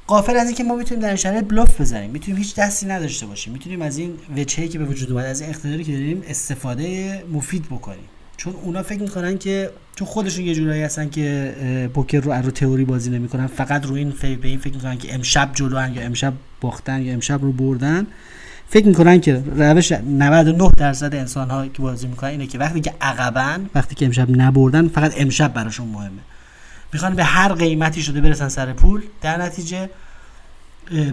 قافل 0.07 0.37
از 0.37 0.47
اینکه 0.47 0.65
ما 0.65 0.77
می‌تونیم 0.77 1.03
در 1.03 1.31
این 1.31 1.41
بلوف 1.41 1.81
بزنیم. 1.81 2.11
می‌تونیم 2.11 2.39
هیچ 2.39 2.55
دستی 2.55 2.87
نداشته 2.87 3.27
باشیم. 3.27 3.53
می‌تونیم 3.53 3.83
از 3.83 3.99
این 3.99 4.15
وجهی 4.37 4.69
که 4.69 4.79
به 4.79 4.85
وجود 4.85 5.13
اومده 5.13 5.29
از 5.29 5.41
این 5.41 5.51
اقتداری 5.51 5.85
که 5.85 5.93
داریم 5.93 6.23
استفاده 6.29 7.23
مفید 7.33 7.65
بکنیم. 7.67 8.05
چون 8.37 8.55
اونا 8.63 8.83
فکر 8.83 9.03
می‌کنن 9.03 9.39
که 9.39 9.71
چون 9.97 10.07
خودشون 10.09 10.45
یه 10.45 10.55
جورایی 10.55 10.83
هستن 10.83 11.11
که 11.11 11.91
پوکر 11.95 12.21
رو 12.21 12.33
رو 12.33 12.51
تئوری 12.51 12.85
بازی 12.85 13.11
نمی‌کنن. 13.11 13.47
فقط 13.47 13.87
رو 13.87 13.95
این 13.95 14.11
فکر 14.11 14.39
به 14.39 14.49
این 14.49 14.59
فکر 14.59 14.75
می‌کنن 14.75 14.99
که 14.99 15.15
امشب 15.15 15.51
جلوان 15.55 15.95
یا 15.95 16.03
امشب 16.03 16.33
باختن 16.61 17.03
یا 17.03 17.13
امشب 17.13 17.43
رو 17.43 17.53
بردن. 17.53 18.07
فکر 18.69 18.87
می‌کنن 18.87 19.21
که 19.21 19.43
روش 19.57 19.93
99 19.93 20.71
درصد 20.77 21.15
انسان 21.15 21.51
ها 21.51 21.69
که 21.69 21.83
بازی 21.83 22.07
می‌کنن 22.07 22.31
اینه 22.31 22.47
که 22.47 22.59
وقتی 22.59 22.81
که 22.81 22.95
عقبن 23.01 23.71
وقتی 23.75 23.95
که 23.95 24.07
امشب 24.07 24.31
نبردن 24.31 24.89
فقط 24.89 25.15
امشب 25.17 25.55
براشون 25.55 25.89
مهمه. 25.89 26.21
می‌خوان 26.95 27.15
به 27.15 27.25
هر 27.25 27.53
قیمتی 27.53 28.03
شده 28.03 28.21
برسن 28.21 28.49
سر 28.49 28.73
پول 28.73 29.03
در 29.21 29.43
نتیجه 29.43 29.91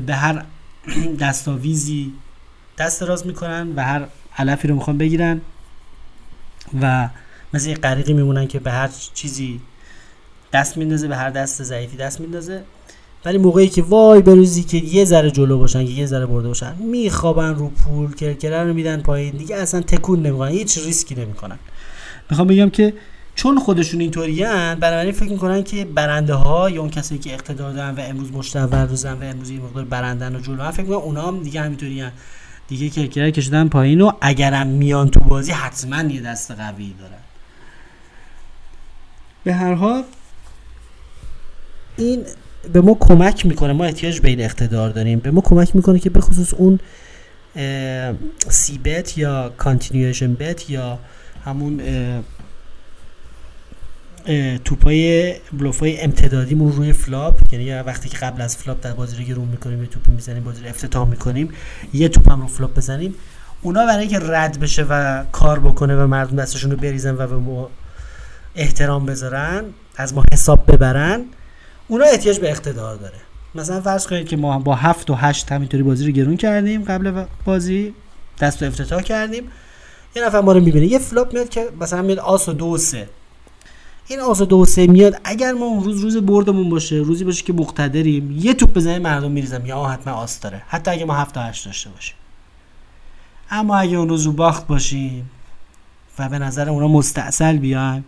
به 0.06 0.16
هر 0.16 0.46
دستاویزی 1.22 2.14
دست 2.78 3.04
راست 3.04 3.26
می‌کنن 3.26 3.74
و 3.76 3.84
هر 3.84 4.08
علفی 4.38 4.68
رو 4.68 4.76
می‌خوان 4.76 4.98
بگیرن 4.98 5.42
و 6.82 7.10
مثل 7.54 7.70
یه 7.70 7.76
غریقی 7.76 8.14
میمونن 8.14 8.48
که 8.48 8.60
به 8.60 8.72
هر 8.72 8.90
چیزی 9.14 9.62
دست 10.54 10.78
میندازه 10.78 11.08
به 11.08 11.16
هر 11.16 11.30
دست 11.30 11.64
ضعیفی 11.64 11.98
دست 11.98 12.20
میندازه. 12.20 12.64
ولی 13.26 13.38
موقعی 13.38 13.70
که 13.70 13.82
وای 13.82 14.22
بروزی 14.22 14.64
که 14.64 14.78
یه 14.78 15.06
ذره 15.06 15.32
جلو 15.32 15.58
باشن 15.58 15.86
که 15.86 15.92
یه 15.92 16.06
ذره 16.06 16.26
برده 16.26 16.48
باشن 16.48 16.76
میخوابن 16.76 17.56
رو 17.56 17.70
پول 17.70 18.16
کرکره 18.16 18.64
رو 18.64 18.74
میدن 18.74 19.02
پایین. 19.02 19.38
دیگه 19.38 19.56
اصلا 19.56 19.82
تکون 19.82 20.22
نمی‌کنن 20.22 20.52
هیچ 20.52 20.78
ریسکی 20.78 21.16
نمی‌کنن. 21.16 21.60
می‌خوام 22.30 22.48
بگم 22.48 22.70
که 22.70 22.94
چون 23.42 23.60
خودشون 23.60 24.02
اینطوریان 24.02 24.80
بنابراین 24.80 25.12
فکر 25.12 25.32
می‌کنن 25.32 25.64
که 25.64 25.86
برنده 25.86 26.34
ها 26.34 26.70
یا 26.70 26.82
اون 26.82 26.90
کسی 26.90 27.18
که 27.18 27.34
اقتدار 27.34 27.74
دارن 27.74 27.96
و 27.96 28.00
امروز 28.00 28.32
مشتور 28.32 28.86
روزن 28.86 29.14
و 29.14 29.24
امروز 29.24 29.50
این 29.50 29.62
مقدار 29.62 29.86
برندن 29.86 30.36
و 30.36 30.40
جلو 30.40 30.72
فکر 30.72 30.82
می‌کنن 30.82 30.96
اونا 30.96 31.28
هم 31.28 31.44
دیگه 31.44 31.62
همینطوریان. 31.62 32.12
دیگه 32.68 32.90
کرکره 32.90 33.32
کشیدن 33.32 33.68
پایین 33.68 34.02
و 34.02 34.12
اگرم 34.22 34.68
میان 34.68 35.10
تو 35.10 35.20
بازی 35.20 35.52
حتما 35.52 36.02
یه 36.02 36.22
دست 36.22 36.52
قوی 36.52 36.94
دارن. 37.00 37.22
به 39.44 39.54
هر 39.54 39.74
حال 39.74 40.04
این 41.98 42.24
به 42.74 42.82
ما 42.82 42.98
کمک 43.00 43.46
می‌کنه. 43.46 43.74
ما 43.74 43.86
احتیاج 43.86 44.20
به 44.20 44.30
این 44.30 44.42
اقتدار 44.42 44.90
داریم. 44.90 45.20
به 45.20 45.32
ما 45.32 45.42
کمک 45.42 45.76
می‌کنه 45.76 46.00
که 46.00 46.10
به 46.10 46.22
خصوص 46.22 46.54
اون 46.54 46.80
c-bet 48.50 49.18
یا 49.18 49.54
continuation 49.58 50.34
bet 50.34 50.70
یا 50.70 51.00
همون 51.46 51.82
توپای 54.66 55.34
بلوفای 55.54 56.02
امتدادیمون 56.02 56.72
روی 56.72 56.94
flop. 56.94 57.54
یعنی 57.54 57.74
وقتی 57.74 58.10
که 58.10 58.18
قبل 58.18 58.42
از 58.42 58.58
flop 58.58 58.84
در 58.84 58.94
بازی 58.94 59.18
رو 59.18 59.24
گرون 59.24 59.48
می‌کنیم 59.48 59.82
یه 59.82 59.88
توپ 59.88 60.10
می‌زنیم 60.10 60.44
بازی 60.44 60.62
رو 60.62 60.70
افتتاح 60.70 61.10
می‌کنیم 61.10 61.50
یه 61.94 62.10
توپ 62.10 62.32
هم 62.32 62.42
رو 62.42 62.48
flop 62.48 62.76
بزنیم. 62.78 63.16
اونا 63.62 63.86
برای 63.86 64.00
اینکه 64.00 64.20
رد 64.20 64.60
بشه 64.60 64.86
و 64.90 65.24
کار 65.32 65.60
بکنه 65.60 65.96
و 65.96 66.08
مردم 66.08 66.38
دستشون 66.38 66.72
رو 66.72 66.78
بریزن 66.78 67.16
و 67.16 67.28
به 67.28 67.36
ما 67.36 67.70
احترام 68.56 69.06
بذارن 69.06 69.64
از 69.96 70.14
ما 70.14 70.24
حساب 70.34 70.72
ببرن 70.72 71.26
اونا 71.88 72.06
احتیاج 72.06 72.40
به 72.40 72.50
اقتدار 72.50 72.96
داره. 72.96 73.18
مثلا 73.56 73.82
فرض 73.82 74.08
کنید 74.08 74.28
که 74.28 74.38
ما 74.38 74.60
با 74.60 74.76
هفت 74.76 75.10
و 75.10 75.14
هشت 75.16 75.52
همینطوری 75.52 75.84
بازی 75.84 76.06
رو 76.06 76.12
گرون 76.12 76.38
کردیم 76.38 76.84
قبل 76.84 77.24
بازی 77.46 77.94
دست 78.40 78.64
و 78.64 78.66
افتتاح 78.66 79.02
کردیم. 79.02 79.44
یه 80.16 80.26
نفر 80.26 80.42
ما 80.42 80.52
رو 80.52 80.60
می‌بینه. 80.60 80.86
یه 80.86 81.00
flop 81.00 81.34
میاد 81.34 81.50
که 81.50 81.66
مثلا 81.82 82.02
میاد 82.02 82.20
آس 82.20 82.50
و 82.50 82.54
دو 82.54 82.66
و 82.66 82.78
سه. 82.78 83.10
این 84.12 84.20
آس 84.20 84.42
و 84.42 84.46
دو 84.46 84.66
سه 84.66 84.88
میاد 84.88 85.22
اگر 85.24 85.52
ما 85.52 85.66
اون 85.66 85.84
روز 85.84 86.02
روز 86.02 86.18
بردمون 86.18 86.70
باشه 86.70 86.96
روزی 86.96 87.24
باشه 87.24 87.44
که 87.44 87.54
مقتدریم 87.54 88.32
یه 88.40 88.54
توپ 88.54 88.74
بزنیم 88.74 89.02
مردم 89.02 89.32
میریزن 89.32 89.66
میگن 89.66 89.84
حتما 89.84 90.14
آس 90.14 90.40
داره. 90.40 90.62
حتی 90.68 90.92
اگه 90.92 91.06
ما 91.06 91.14
هفت 91.14 91.38
و 91.38 91.40
هشت 91.40 91.66
داشته 91.66 91.90
باشیم. 91.90 92.16
اما 93.50 93.78
اگه 93.78 93.98
اون 93.98 94.10
روز 94.10 94.26
رو 94.26 94.32
باخت 94.32 94.68
باشیم 94.68 95.30
و 96.20 96.30
به 96.30 96.40
نظر 96.40 96.70
اونا 96.70 96.88
مستاصل 96.88 97.58
بیایم 97.58 98.06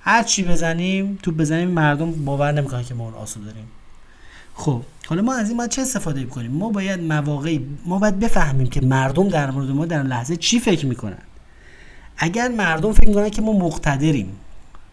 هر 0.00 0.22
چی 0.22 0.42
بزنیم 0.42 1.18
تو 1.22 1.32
بزنیم 1.32 1.68
مردم 1.68 2.12
باور 2.12 2.52
نمی‌کنن 2.52 2.84
که 2.84 2.94
ما 2.94 3.04
اون 3.04 3.14
آسو 3.14 3.40
داریم. 3.40 3.66
خب 4.54 4.82
حالا 5.06 5.22
ما 5.22 5.34
از 5.34 5.48
این 5.48 5.58
باید 5.58 5.70
چه 5.70 5.82
استفاده 5.82 6.24
کنیم؟ 6.24 6.50
ما 6.50 6.70
باید 6.70 7.00
مواقعی 7.00 7.66
ما 7.86 7.98
باید 7.98 8.18
بفهمیم 8.18 8.66
که 8.66 8.80
مردم 8.80 9.28
در 9.28 9.50
مورد 9.50 9.70
ما 9.70 9.86
در 9.86 10.02
لحظه 10.02 10.36
چی 10.36 10.60
فکر 10.60 10.86
می‌کنن. 10.86 11.22
اگر 12.16 12.48
مردم 12.48 12.92
فکر 12.92 13.08
می‌کنن 13.08 13.30
که 13.30 13.42
ما 13.42 13.52
مقتدریم 13.52 14.36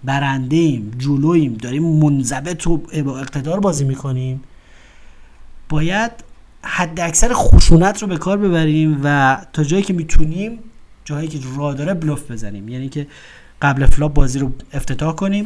برنده 0.04 0.56
ایم 0.56 0.92
جلویم 0.98 1.54
داریم 1.54 1.84
منضبط 1.84 2.68
و 2.68 2.82
اقتدار 2.94 3.60
بازی 3.60 3.84
می‌کنیم. 3.84 4.44
باید 5.70 6.12
حد 6.62 7.00
اکثر 7.00 7.34
خشونت 7.34 8.02
رو 8.02 8.08
به 8.08 8.18
کار 8.18 8.38
ببریم 8.38 9.00
و 9.04 9.38
تا 9.54 9.64
جایی 9.64 9.84
که 9.84 9.94
می‌تونیم 9.94 10.60
جایی 11.06 11.28
که 11.28 11.40
راه 11.58 11.74
داره 11.74 11.94
بلوف 11.94 12.32
بزنیم. 12.32 12.70
یعنی 12.70 12.90
که 12.90 13.08
قبل 13.62 13.86
flop 13.86 14.14
بازی 14.14 14.40
رو 14.40 14.52
افتتاح 14.74 15.16
کنیم. 15.16 15.46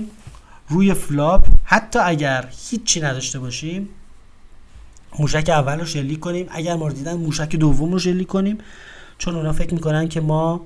روی 0.70 0.94
flop 0.94 1.48
حتی 1.64 2.00
اگر 2.00 2.48
هیچی 2.70 3.02
نداشته 3.02 3.40
باشیم 3.40 3.90
موشک 5.20 5.50
اول 5.50 5.80
رو 5.80 5.86
شلیک 5.86 6.20
کنیم. 6.20 6.48
اگر 6.50 6.76
ما 6.76 6.90
دیدن 6.90 7.14
موشک 7.14 7.56
دوم 7.56 7.92
رو 7.92 8.00
شلیک 8.00 8.28
کنیم. 8.28 8.58
چون 9.18 9.36
اونا 9.36 9.54
فکر 9.54 9.74
می‌کنن 9.74 10.08
که 10.08 10.22
ما 10.22 10.62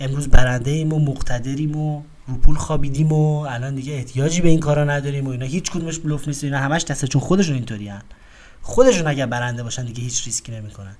امروز 0.00 0.28
برنده 0.28 0.70
ایم 0.70 0.92
و 0.92 0.98
مقتدریم 0.98 1.76
و 1.76 2.02
رو 2.28 2.36
پول 2.36 2.56
خوابیدیم 2.56 3.12
و 3.12 3.38
الان 3.38 3.74
دیگه 3.74 3.92
احتیاجی 3.92 4.40
به 4.40 4.48
این 4.48 4.60
کارا 4.60 4.84
نداریم 4.84 5.26
و 5.26 5.30
اینا. 5.30 5.46
هیچ 5.46 5.70
کدومش 5.70 5.98
بلوف 5.98 6.28
نیست. 6.28 6.44
اینا 6.44 6.58
همش 6.58 6.84
دسته 6.84 7.06
چون 7.06 7.20
خودشون 7.20 7.54
اینطوری 7.54 7.92
خودشون 8.62 9.06
اگر 9.06 9.26
برنده 9.26 9.62
باشن 9.62 9.84
دیگه 9.84 10.02
هیچ 10.02 10.26
ریسکی 10.26 10.52
نمی‌کنن. 10.52 10.96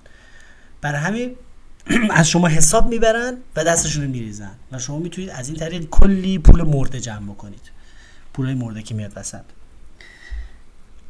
برای 0.81 1.01
همین 1.01 1.37
از 2.11 2.31
شما 2.31 2.49
حساب 2.49 2.89
می‌برن 2.89 3.37
و 3.57 3.65
دستشون 3.65 4.05
رو 4.05 4.11
میریزن. 4.11 4.51
و 4.73 4.79
شما 4.79 4.99
می‌تونید 4.99 5.31
از 5.31 5.49
این 5.49 5.57
طریق 5.57 5.85
کلی 5.91 6.39
پول 6.39 6.63
مرده 6.63 7.01
جمع 7.01 7.33
بکنید. 7.33 7.71
پولای 8.35 8.55
مرده 8.55 8.83
که 8.83 8.95
میاد 8.95 9.13
وسط. 9.17 9.45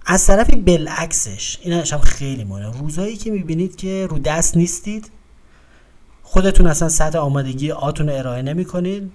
از 0.06 0.26
طرفی 0.26 0.56
بالعکسش 0.56 1.58
این 1.62 1.72
هم 1.72 2.00
خیلی 2.00 2.44
مهمه. 2.44 2.78
روزایی 2.78 3.16
که 3.16 3.30
می‌بینید 3.30 3.76
که 3.76 4.06
رو 4.10 4.18
دست 4.18 4.56
نیستید 4.56 5.10
خودتون 6.22 6.66
اصلا 6.66 6.88
سطح 6.88 7.18
آمادگیتون 7.18 7.70
رو 7.70 8.08
ارائه 8.08 8.42
نمی‌کنید. 8.42 9.12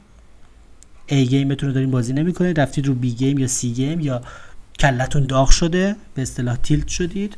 A 1.08 1.26
game 1.26 1.51
تون 1.51 1.70
رو 1.70 1.74
دارین 1.74 1.92
بازی 1.92 2.14
نمی‌کنید 2.14 2.60
رفتید 2.60 2.88
رو 2.88 2.94
B 2.94 3.12
game 3.12 3.40
یا 3.40 3.48
C 3.48 3.74
game 3.74 4.00
یا 4.00 4.22
کلتون 4.80 5.26
داغ 5.26 5.50
شده 5.50 5.96
به 6.16 6.22
اصطلاح 6.22 6.56
tilt 6.56 6.88
شدید 6.88 7.38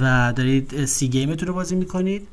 و 0.00 0.32
دارید 0.36 0.84
سی 0.84 1.08
گیمتون 1.08 1.48
رو 1.48 1.54
بازی 1.54 1.74
می‌کنید 1.74 2.28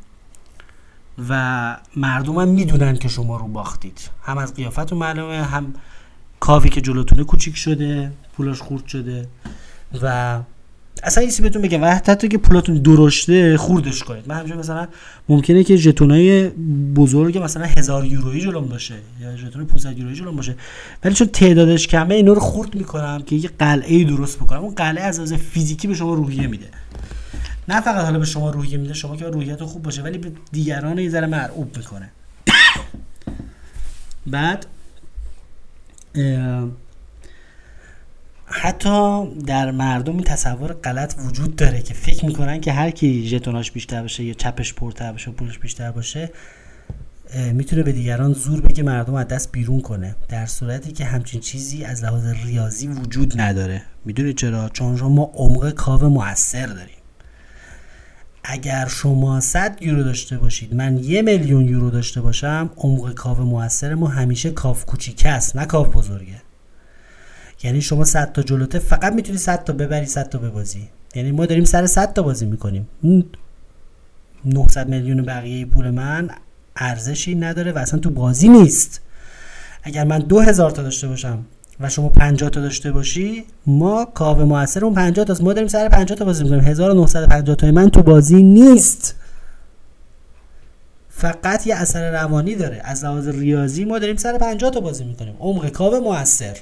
و 1.29 1.77
مردم 1.95 2.39
هم 2.39 2.47
می‌دونن 2.47 2.97
که 2.97 3.07
شما 3.07 3.37
رو 3.37 3.47
باختید. 3.47 4.09
هم 4.23 4.37
از 4.37 4.53
قیافتون 4.53 4.97
معلومه 4.97 5.43
هم 5.43 5.73
کافی 6.39 6.69
که 6.69 6.81
جلوتونه 6.81 7.23
کوچیک 7.23 7.55
شده 7.55 8.11
پولاش 8.37 8.61
خورد 8.61 8.87
شده 8.87 9.27
و 10.01 10.39
اصلا 11.03 11.23
یه 11.23 11.31
بهتون 11.41 11.61
بگم. 11.61 11.81
و 11.83 11.85
حتی 11.85 12.27
که 12.27 12.37
پولاتون 12.37 12.75
درشته 12.75 13.57
خوردش 13.57 14.03
کنید. 14.03 14.27
من 14.27 14.35
همینجا 14.35 14.57
مثلا 14.57 14.87
ممکنه 15.29 15.63
که 15.63 15.75
ژتونای 15.75 16.49
بزرگ 16.95 17.37
مثلا 17.37 17.65
هزار 17.65 18.05
یورویی 18.05 18.41
جلوم 18.41 18.65
باشه 18.65 18.95
یا 19.21 19.35
ژتون 19.35 19.65
500 19.65 19.97
یورویی 19.97 20.15
جلوم 20.15 20.35
باشه. 20.35 20.55
ولی 21.03 21.15
چون 21.15 21.27
تعدادش 21.27 21.87
کمه 21.87 22.15
اینا 22.15 22.33
رو 22.33 22.39
خورد 22.39 22.75
می‌کنم 22.75 23.23
که 23.25 23.35
یه 23.35 23.49
قلعه 23.59 24.03
درست 24.03 24.37
بکنم. 24.37 24.59
اون 24.59 24.75
قلعه 24.75 25.03
از 25.03 25.17
لحاظ 25.17 25.33
فیزیکی 25.33 25.87
به 25.87 25.93
شما 25.93 26.13
روحیه 26.13 26.47
میده. 26.47 26.67
نه 27.67 27.81
فقط 27.81 28.05
حالا 28.05 28.19
به 28.19 28.25
شما 28.25 28.49
روحیه 28.49 28.77
میده 28.77 28.93
شما 28.93 29.15
که 29.15 29.25
روحیت 29.25 29.63
خوب 29.63 29.83
باشه 29.83 30.01
ولی 30.01 30.17
به 30.17 30.31
دیگران 30.51 30.97
یه 30.97 31.09
ذره 31.09 31.27
مرعوب 31.27 31.77
می‌کنه. 31.77 32.11
بعد 34.27 34.65
حتی 38.55 39.25
در 39.47 39.71
مردم 39.71 40.13
این 40.13 40.23
تصور 40.23 40.73
غلط 40.73 41.15
وجود 41.25 41.55
داره 41.55 41.81
که 41.81 41.93
فکر 41.93 42.25
می‌کنن 42.25 42.61
که 42.61 42.71
هر 42.71 42.91
کی 42.91 43.27
ژتوناش 43.27 43.71
بیشتر 43.71 44.01
باشه 44.01 44.23
یا 44.23 44.33
چپش 44.33 44.73
پرتر 44.73 45.11
باشه 45.11 45.31
و 45.31 45.33
پولش 45.33 45.59
بیشتر 45.59 45.91
باشه 45.91 46.31
می‌تونه 47.53 47.83
به 47.83 47.91
دیگران 47.91 48.33
زور 48.33 48.61
بگه 48.61 48.83
مردم 48.83 49.13
از 49.13 49.27
دست 49.27 49.51
بیرون 49.51 49.81
کنه. 49.81 50.15
در 50.29 50.45
صورتی 50.45 50.91
که 50.91 51.05
همچین 51.05 51.41
چیزی 51.41 51.83
از 51.83 52.03
لحاظ 52.03 52.25
ریاضی 52.45 52.87
وجود 52.87 53.41
نداره. 53.41 53.81
می‌دونید 54.05 54.37
چرا؟ 54.37 54.69
چون 54.69 54.99
ما 55.01 55.31
عمق 55.33 55.69
کاو 55.69 56.09
موثر 56.09 56.65
داریم 56.65 56.97
اگر 58.43 58.87
شما 58.87 59.39
100 59.39 59.77
یورو 59.81 60.03
داشته 60.03 60.37
باشید 60.37 60.75
من 60.75 60.97
یه 60.97 61.21
میلیون 61.21 61.67
یورو 61.67 61.89
داشته 61.89 62.21
باشم 62.21 62.69
عمق 62.77 63.13
کاو 63.13 63.37
موثر 63.37 63.93
ما 63.93 64.07
همیشه 64.07 64.51
کاف 64.51 64.85
کوچیک 64.85 65.25
است 65.25 65.55
نه 65.55 65.65
کاف 65.65 65.87
بزرگه. 65.87 66.41
یعنی 67.63 67.81
شما 67.81 68.03
100 68.03 68.31
تا 68.31 68.41
جلوته 68.41 68.79
فقط 68.79 69.13
می‌تونی 69.13 69.37
100 69.37 69.63
تا 69.63 69.73
ببری 69.73 70.05
100 70.05 70.29
تا 70.29 70.37
ببازی. 70.37 70.87
یعنی 71.15 71.31
ما 71.31 71.45
داریم 71.45 71.63
سر 71.63 71.85
100 71.85 72.13
تا 72.13 72.21
بازی 72.21 72.45
می‌کنیم. 72.45 72.87
900 74.45 74.89
میلیون 74.89 75.21
بقیه 75.21 75.65
پول 75.65 75.89
من 75.89 76.29
ارزشی 76.75 77.35
نداره 77.35 77.71
و 77.71 77.77
اصلا 77.77 77.99
تو 77.99 78.09
بازی 78.09 78.49
نیست. 78.49 79.01
اگر 79.83 80.03
من 80.03 80.19
2000 80.19 80.71
تا 80.71 80.83
داشته 80.83 81.07
باشم 81.07 81.45
و 81.79 81.89
شما 81.89 82.09
50 82.09 82.49
تا 82.49 82.61
داشته 82.61 82.91
باشی 82.91 83.45
ما 83.65 84.05
کاو 84.05 84.45
موثر 84.45 84.85
اون 84.85 84.93
50 84.93 85.25
تاست. 85.25 85.41
ما 85.41 85.53
داریم 85.53 85.67
سر 85.67 85.89
50 85.89 86.17
تا 86.17 86.25
بازی 86.25 86.43
می‌کنیم. 86.43 86.63
1950 86.63 87.55
تا 87.55 87.71
من 87.71 87.89
تو 87.89 88.03
بازی 88.03 88.43
نیست. 88.43 89.15
فقط 91.09 91.67
یه 91.67 91.75
اثر 91.75 92.11
روانی 92.11 92.55
داره. 92.55 92.81
از 92.83 93.05
لحاظ 93.05 93.27
ریاضی 93.27 93.85
ما 93.85 93.99
داریم 93.99 94.15
سر 94.15 94.37
50 94.37 94.71
تا 94.71 94.79
بازی 94.79 95.03
می‌کنیم. 95.03 95.35
عمق 95.39 95.69
کاو 95.69 95.99
موثر. 96.03 96.57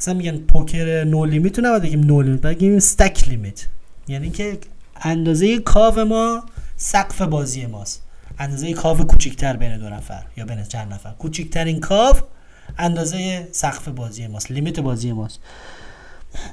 اصلا 0.00 0.14
میگن 0.14 0.36
پوکر 0.36 1.04
no 1.04 1.24
limit 1.24 1.58
رو 1.58 1.64
نباید 1.64 1.82
بگیم 1.82 2.00
no 2.00 2.22
limit 2.22 2.40
بگیم 2.40 2.76
stack 2.76 3.28
limit 3.28 3.66
یعنی 4.08 4.30
که 4.30 4.58
اندازه 5.02 5.58
کاو 5.58 6.04
ما 6.04 6.44
سقف 6.76 7.22
بازی 7.22 7.66
ماست. 7.66 8.02
اندازه 8.38 8.72
کاو 8.72 9.00
کوچیکتر 9.00 9.56
بین 9.56 9.78
دو 9.78 9.88
نفر 9.88 10.22
یا 10.36 10.44
بین 10.44 10.62
چند 10.62 10.92
نفر. 10.92 11.10
کوچیکترین 11.10 11.80
کاو 11.80 12.22
اندازه 12.78 13.48
سقف 13.52 13.88
بازی 13.88 14.26
ماست 14.26 14.50
limit 14.50 14.80
بازی 14.80 15.12
ماست. 15.12 15.40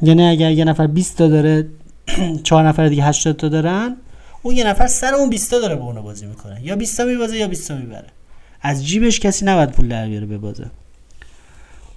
یعنی 0.02 0.24
اگر 0.24 0.52
یه 0.52 0.66
نفر 0.66 0.88
20 0.88 1.18
تا 1.18 1.28
داره 1.28 1.68
چهار 2.44 2.68
نفر 2.68 2.88
دیگه 2.88 3.04
80 3.04 3.38
تا 3.38 3.50
دارن 3.50 3.96
اون 4.42 4.56
یه 4.56 4.68
نفر 4.68 4.88
سر 4.88 5.14
اون 5.14 5.30
20 5.30 5.52
تا 5.52 5.60
داره 5.60 5.76
با 5.76 5.86
اون 5.86 6.02
بازی 6.02 6.26
می‌کنه. 6.26 6.66
یا 6.66 6.76
20 6.76 6.98
تا 6.98 7.06
میبازه 7.06 7.38
یا 7.38 7.48
20 7.48 7.68
تا 7.68 7.76
می‌بره. 7.76 8.08
از 8.62 8.88
جیبش 8.88 9.20
کسی 9.20 9.46
نباید 9.46 9.72
پول 9.72 9.88
در 9.88 10.08
بیاره 10.08 10.26
ببازه. 10.26 10.72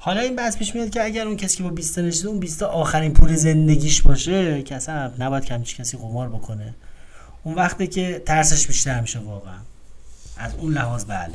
حالا 0.02 0.21
این 0.21 0.37
بحث 0.37 0.57
پیش 0.57 0.75
میاد 0.75 0.90
که 0.90 1.04
اگر 1.04 1.26
اون 1.26 1.37
کسی 1.37 1.57
که 1.57 1.62
با 1.62 1.69
20 1.69 1.95
تا 1.95 2.00
نشسته 2.00 2.28
اون 2.28 2.38
20 2.38 2.61
تا 2.61 2.66
آخرین 2.66 3.12
پول 3.12 3.35
زندگیش 3.35 4.02
باشه 4.02 4.62
که 4.62 4.75
اصلا 4.75 5.12
نباید 5.19 5.45
کمچ 5.45 5.75
کسی 5.75 5.97
قمار 5.97 6.28
بکنه. 6.28 6.75
اون 7.45 7.54
وقتی 7.54 7.87
که 7.87 8.23
ترسش 8.26 8.66
بیشتر 8.66 9.00
میشه 9.00 9.19
واقعا. 9.19 9.59
از 10.37 10.54
اون 10.54 10.73
لحاظ 10.73 11.04
بله. 11.04 11.35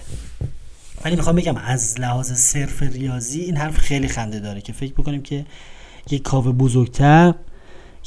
ولی 1.06 1.16
می‌خوام 1.16 1.36
بگم 1.36 1.58
از 1.58 2.00
لحاظ 2.00 2.32
صرف 2.32 2.84
ریاضی 2.84 3.42
این 3.42 3.58
حرف 3.58 3.78
خیلی 3.78 4.08
خنده 4.08 4.40
داره 4.40 4.62
که 4.62 4.74
فکر 4.74 4.94
بکنیم 4.94 5.22
که 5.22 5.46
یک 6.10 6.22
کاوه 6.22 6.52
بزرگتر 6.52 7.34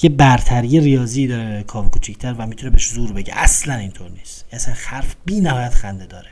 یه 0.02 0.10
برتری 0.10 0.80
ریاضی 0.80 1.26
داره 1.26 1.62
کاوه 1.62 1.90
کوچیکتر 1.90 2.34
و 2.38 2.46
می‌تونه 2.46 2.70
بهش 2.70 2.90
زور 2.90 3.12
بگه. 3.12 3.32
اصلا 3.36 3.74
اینطور 3.74 4.10
نیست. 4.10 4.44
اصلا 4.52 4.74
حرف 4.76 5.16
بی 5.24 5.40
نهایت 5.40 5.74
خنده 5.74 6.06
داره. 6.06 6.28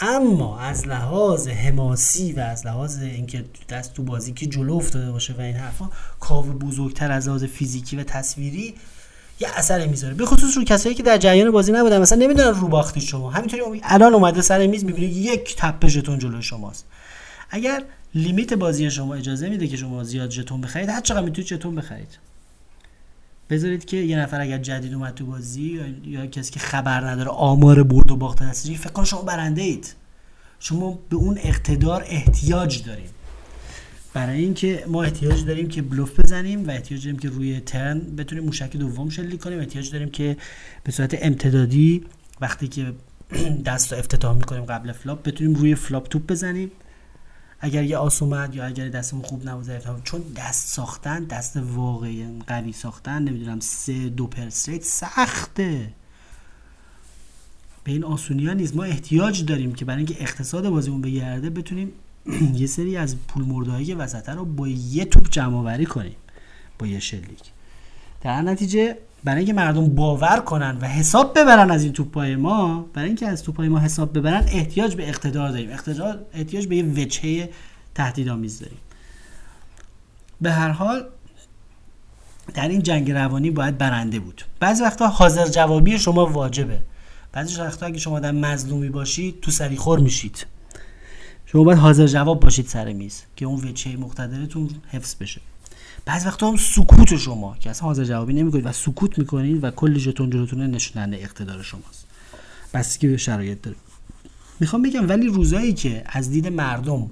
اما 0.00 0.60
از 0.60 0.86
لحاظ 0.86 1.48
حماسی 1.48 2.32
و 2.32 2.40
از 2.40 2.66
لحاظ 2.66 2.98
اینکه 2.98 3.44
دست 3.68 3.94
تو 3.94 4.02
بازی 4.02 4.32
که 4.32 4.46
جلو 4.46 4.74
افتاده 4.74 5.12
باشه 5.12 5.34
و 5.38 5.40
این 5.40 5.56
حرفا 5.56 5.90
کاوه 6.20 6.52
بزرگتر 6.52 7.12
از 7.12 7.28
لحاظ 7.28 7.44
فیزیکی 7.44 7.96
و 7.96 8.04
تصویری 8.04 8.74
یه 9.40 9.48
اثری 9.54 9.86
می‌ذاره. 9.86 10.14
به 10.14 10.26
خصوص 10.26 10.56
رو 10.56 10.64
کسایی 10.64 10.94
که 10.94 11.02
در 11.02 11.18
جریان 11.18 11.50
بازی 11.50 11.72
نبودن 11.72 12.00
مثلا 12.00 12.18
نمی‌دونن 12.18 12.60
رو 12.60 12.68
باختی 12.68 13.00
شما. 13.00 13.30
همینطوری 13.30 13.80
الان 13.82 14.14
اومده 14.14 14.42
سر 14.42 14.66
میز 14.66 14.84
می‌بینید 14.84 15.16
یک 15.16 15.56
تپه 15.56 15.88
ژتون 15.88 16.18
جلو 16.18 16.42
شماست. 16.42 16.84
اگر 17.50 17.82
لیمیت 18.14 18.54
بازی 18.54 18.90
شما 18.90 19.14
اجازه 19.14 19.48
میده 19.48 19.68
که 19.68 19.76
شما 19.76 20.04
زیاد 20.04 20.30
ژتون 20.30 20.60
بخرید 20.60 20.88
هر 20.88 21.00
چقدر 21.00 21.20
می‌تونید 21.20 21.50
ژتون 21.50 21.74
بخرید. 21.74 22.18
بذارید 23.50 23.84
که 23.84 23.96
یه 23.96 24.18
نفر 24.18 24.40
اگر 24.40 24.58
جدید 24.58 24.94
اومد 24.94 25.14
تو 25.14 25.26
بازی 25.26 25.62
یا, 25.62 25.84
یا 26.04 26.26
کسی 26.26 26.52
که 26.52 26.60
خبر 26.60 27.10
نداره 27.10 27.30
آمار 27.30 27.82
برد 27.82 28.10
و 28.10 28.16
باخت 28.16 28.42
هستی 28.42 28.76
فکر 28.76 28.92
کن 28.92 29.04
شما 29.04 29.22
برنده 29.22 29.62
اید. 29.62 29.94
شما 30.60 30.98
به 31.08 31.16
اون 31.16 31.38
اقتدار 31.42 32.04
احتیاج 32.06 32.84
داریم 32.84 33.08
برای 34.14 34.38
اینکه 34.38 34.84
ما 34.86 35.02
احتیاج 35.02 35.44
داریم 35.44 35.68
که 35.68 35.82
بلوف 35.82 36.20
بزنیم 36.20 36.68
و 36.68 36.70
احتیاج 36.70 37.04
داریم 37.04 37.18
که 37.18 37.28
روی 37.28 37.60
ترن 37.60 38.00
بتونیم 38.00 38.44
موشک 38.44 38.76
دوم 38.76 39.08
شلیک 39.10 39.40
کنیم. 39.40 39.58
احتیاج 39.58 39.92
داریم 39.92 40.10
که 40.10 40.36
به 40.84 40.92
صورت 40.92 41.18
امتدادی 41.22 42.04
وقتی 42.40 42.68
که 42.68 42.92
دست 43.66 43.92
رو 43.92 43.98
افتتاح 43.98 44.36
می‌کنیم 44.36 44.64
قبل 44.64 44.92
flop 44.92 45.22
بتونیم 45.22 45.54
روی 45.54 45.74
flop 45.74 46.08
توپ 46.08 46.26
بزنیم. 46.26 46.70
اگر 47.60 47.82
یه 47.82 47.96
آس 47.96 48.22
اومد 48.22 48.54
یا 48.54 48.66
اگر 48.66 48.88
دستمون 48.88 49.22
خوب 49.22 49.48
نبود 49.48 50.02
چون 50.04 50.22
دست 50.36 50.68
ساختن 50.68 51.24
دست 51.24 51.56
واقعی 51.56 52.26
قوی 52.46 52.72
ساختن 52.72 53.22
نمی‌دونم 53.22 53.60
سه 53.60 54.08
دو 54.08 54.26
pair 54.26 54.45
straight 54.45 54.82
سخته. 54.82 55.92
به 57.84 57.92
این 57.92 58.04
آسونی 58.04 58.46
ها 58.46 58.52
نیست. 58.52 58.76
ما 58.76 58.84
احتیاج 58.84 59.44
داریم 59.44 59.74
که 59.74 59.84
برای 59.84 59.98
اینکه 59.98 60.22
اقتصاد 60.22 60.68
بازیمون 60.68 61.00
بگرده 61.00 61.50
بتونیم 61.50 61.92
یه 62.54 62.66
سری 62.66 62.96
از 62.96 63.16
پول 63.16 63.44
مرده 63.44 63.77
های 63.77 63.94
وسط 63.94 64.28
رو 64.28 64.44
با 64.44 64.68
یه 64.68 65.04
توپ 65.04 65.30
جمع 65.30 65.56
آوری 65.56 65.86
کنیم 65.86 66.16
با 66.78 66.86
یه 66.86 67.00
شلیک. 67.00 67.42
در 68.20 68.42
نتیجه 68.42 68.96
برای 69.24 69.38
اینکه 69.38 69.52
مردم 69.52 69.88
باور 69.88 70.40
کنن 70.40 70.78
و 70.80 70.86
حساب 70.86 71.38
ببرن 71.38 71.70
از 71.70 71.84
این 71.84 71.92
توپای 71.92 72.36
ما 72.36 72.86
برای 72.94 73.06
اینکه 73.06 73.28
از 73.28 73.42
توپای 73.42 73.68
ما 73.68 73.78
حساب 73.78 74.18
ببرن 74.18 74.44
احتیاج 74.48 74.94
به 74.94 75.08
اقتدار 75.08 75.50
داریم. 75.50 75.72
اقتدار 75.72 76.26
احتیاج 76.32 76.66
به 76.66 76.76
یه 76.76 76.84
وجهه 76.84 77.50
تهدیدآمیز 77.94 78.58
داریم. 78.60 78.78
به 80.40 80.52
هر 80.52 80.68
حال 80.68 81.04
در 82.54 82.68
این 82.68 82.82
جنگ 82.82 83.10
روانی 83.10 83.50
باید 83.50 83.78
برنده 83.78 84.18
بود. 84.18 84.42
بعضی 84.60 84.82
وقتا 84.82 85.08
حاضر 85.08 85.46
جوابی 85.46 85.98
شما 85.98 86.26
واجبه. 86.26 86.82
بعضی 87.32 87.60
وقتا 87.60 87.86
اگه 87.86 87.98
شما 87.98 88.20
در 88.20 88.32
مظلومی 88.32 88.88
باشید 88.88 89.40
تو 89.40 89.50
سریخور 89.50 89.98
میشید. 89.98 90.46
شما 91.46 91.64
باید 91.64 91.78
حاضر 91.78 92.06
جواب 92.06 92.40
باشید 92.40 92.66
سر 92.66 92.92
میز 92.92 93.22
که 93.36 93.44
اون 93.44 93.68
وجهه 93.68 93.96
مقتدرتون 93.96 94.70
حفظ 94.88 95.14
بشه. 95.14 95.40
بعض 96.04 96.26
وقتا 96.26 96.48
هم 96.48 96.56
سکوت 96.56 97.16
شما 97.16 97.56
که 97.60 97.70
اصلا 97.70 97.88
حاضر 97.88 98.04
جوابی 98.04 98.34
نمی‌کنید 98.34 98.66
و 98.66 98.72
سکوت 98.72 99.18
می‌کنید 99.18 99.64
و 99.64 99.70
کلی 99.70 100.00
ژتون 100.00 100.30
جلوتونه 100.30 100.66
نشوننده 100.66 101.16
اقتدار 101.16 101.62
شماست. 101.62 102.06
بس 102.74 102.98
که 102.98 103.16
شرایط 103.16 103.62
داره. 103.62 103.76
می‌خوام 104.60 104.82
بگم 104.82 105.08
ولی 105.08 105.26
روزایی 105.26 105.72
که 105.72 106.04
از 106.06 106.30
دید 106.30 106.46
مردم 106.46 107.10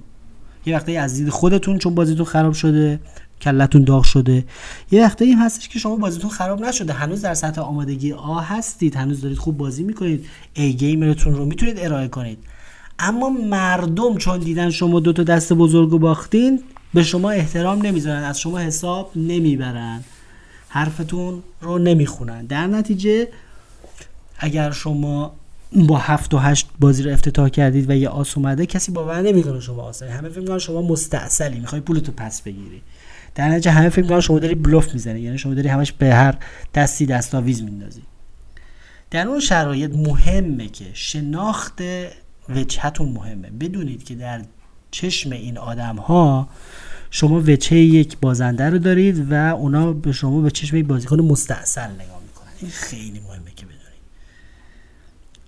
یه 0.65 0.75
وقتی 0.75 0.97
از 0.97 1.13
دید 1.13 1.29
خودتون 1.29 1.77
چون 1.77 1.95
بازیتون 1.95 2.25
خراب 2.25 2.53
شده 2.53 2.99
کلتون 3.41 3.83
داغ 3.83 4.03
شده 4.03 4.45
یه 4.91 5.03
وقتی 5.03 5.31
هم 5.31 5.45
هستش 5.45 5.69
که 5.69 5.79
شما 5.79 5.95
بازیتون 5.95 6.29
خراب 6.29 6.65
نشده. 6.65 6.93
هنوز 6.93 7.21
در 7.21 7.33
سطح 7.33 7.61
آمادگی 7.61 8.13
آ 8.13 8.39
هستید 8.39 8.95
هنوز 8.95 9.21
دارید 9.21 9.37
خوب 9.37 9.57
بازی 9.57 9.83
می‌کنید 9.83 10.25
ای 10.53 10.73
گیمرتون 10.73 11.35
رو 11.35 11.45
می‌تونید 11.45 11.79
ارائه 11.79 12.07
کنید. 12.07 12.37
اما 12.99 13.29
مردم 13.29 14.17
چون 14.17 14.39
دیدن 14.39 14.69
شما 14.69 14.99
دو 14.99 15.13
تا 15.13 15.23
دست 15.23 15.53
بزرگ 15.53 15.89
باختین 15.89 16.63
به 16.93 17.03
شما 17.03 17.29
احترام 17.31 17.85
نمی‌ذارن 17.85 18.23
از 18.23 18.39
شما 18.39 18.59
حساب 18.59 19.11
نمی‌برن. 19.15 20.03
حرفتون 20.69 21.43
رو 21.61 21.77
نمی‌خونن. 21.77 22.45
در 22.45 22.67
نتیجه 22.67 23.27
اگر 24.39 24.71
شما 24.71 25.35
با 25.73 25.97
هفت 25.97 26.33
و 26.33 26.37
هشت 26.37 26.69
بازی 26.79 27.03
رو 27.03 27.11
افتتاح 27.11 27.49
کردید 27.49 27.89
و 27.89 27.93
یه 27.93 28.09
آس 28.09 28.37
اومده 28.37 28.65
کسی 28.65 28.91
باور 28.91 29.21
نمی‌کنه 29.21 29.59
شما 29.59 29.81
آسه 29.81 30.11
همه 30.11 30.29
فکر 30.29 30.39
می‌کنن 30.39 30.59
شما 30.59 30.81
مستعصلی 30.81 31.59
می‌خوای 31.59 31.81
پولتو 31.81 32.11
پس 32.11 32.41
بگیری. 32.41 32.81
در 33.35 33.49
نتیجه 33.49 33.71
همه 33.71 33.89
فکر 33.89 34.01
می‌کنن 34.01 34.19
شما 34.19 34.39
داری 34.39 34.55
بلوف 34.55 34.93
می‌زنی. 34.93 35.19
یعنی 35.19 35.37
شما 35.37 35.53
داری 35.53 35.67
همش 35.67 35.91
به 35.91 36.13
هر 36.13 36.37
دستی 36.75 37.05
دستاویز 37.05 37.63
میندازی. 37.63 38.01
در 39.11 39.27
اون 39.27 39.39
شرایط 39.39 39.91
مهمه 39.95 40.67
که 40.67 40.85
شناخت 40.93 41.81
وجهتون 42.49 43.09
مهمه. 43.09 43.49
بدونید 43.49 44.03
که 44.03 44.15
در 44.15 44.41
چشم 44.91 45.31
این 45.31 45.57
آدم 45.57 45.95
ها 45.95 46.49
شما 47.17 47.41
وجهه 47.45 47.75
یک 47.75 48.17
بازنده 48.17 48.69
رو 48.69 48.77
دارید 48.77 49.31
و 49.31 49.33
اونا 49.33 49.93
به 49.93 50.11
شما 50.11 50.41
به 50.41 50.51
چشم 50.51 50.77
یک 50.77 50.85
بازیکن 50.85 51.21
مستاصل 51.21 51.91
نگاه 51.91 52.21
می‌کنن 52.27 52.47
این 52.61 52.71
خیلی 52.71 53.19
مهمه 53.19 53.51
که 53.55 53.65
بدونید 53.65 54.01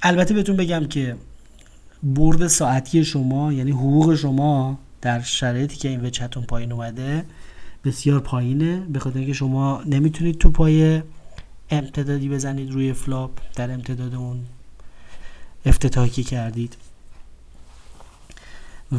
البته 0.01 0.33
بهتون 0.33 0.55
بگم 0.55 0.85
که 0.85 1.15
برد 2.03 2.47
ساعتی 2.47 3.05
شما 3.05 3.53
یعنی 3.53 3.71
حقوق 3.71 4.15
شما 4.15 4.79
در 5.01 5.21
شرایطی 5.21 5.75
که 5.77 5.89
این 5.89 6.05
وجهتون 6.05 6.43
پایین 6.43 6.71
اومده 6.71 7.25
بسیار 7.85 8.19
پایینه 8.19 8.79
به 8.79 8.99
خاطر 8.99 9.17
اینکه 9.17 9.33
شما 9.33 9.83
نمی‌تونید 9.85 10.37
توپای 10.37 11.01
امتدادی 11.69 12.29
بزنید 12.29 12.71
روی 12.71 12.93
flop 12.93 13.31
در 13.55 13.71
امتداد 13.71 14.15
اون 14.15 14.39
افتتاحی 15.65 16.23
کردید 16.23 16.77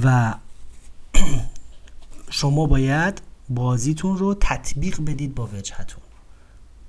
و 0.03 0.35
شما 2.31 2.67
باید 2.67 3.23
بازیتون 3.49 4.19
رو 4.19 4.35
تطبیق 4.41 5.01
بدید 5.01 5.35
با 5.35 5.49
وجهتون. 5.55 6.03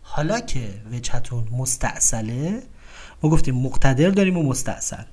حالا 0.01 0.39
که 0.39 0.81
وجهتون 0.91 1.47
مستعصله 1.51 2.63
ما 3.23 3.29
گفتیم 3.29 3.55
مقتدر 3.55 4.09
داریم 4.09 4.37
و 4.37 4.43
مستعصل 4.43 5.03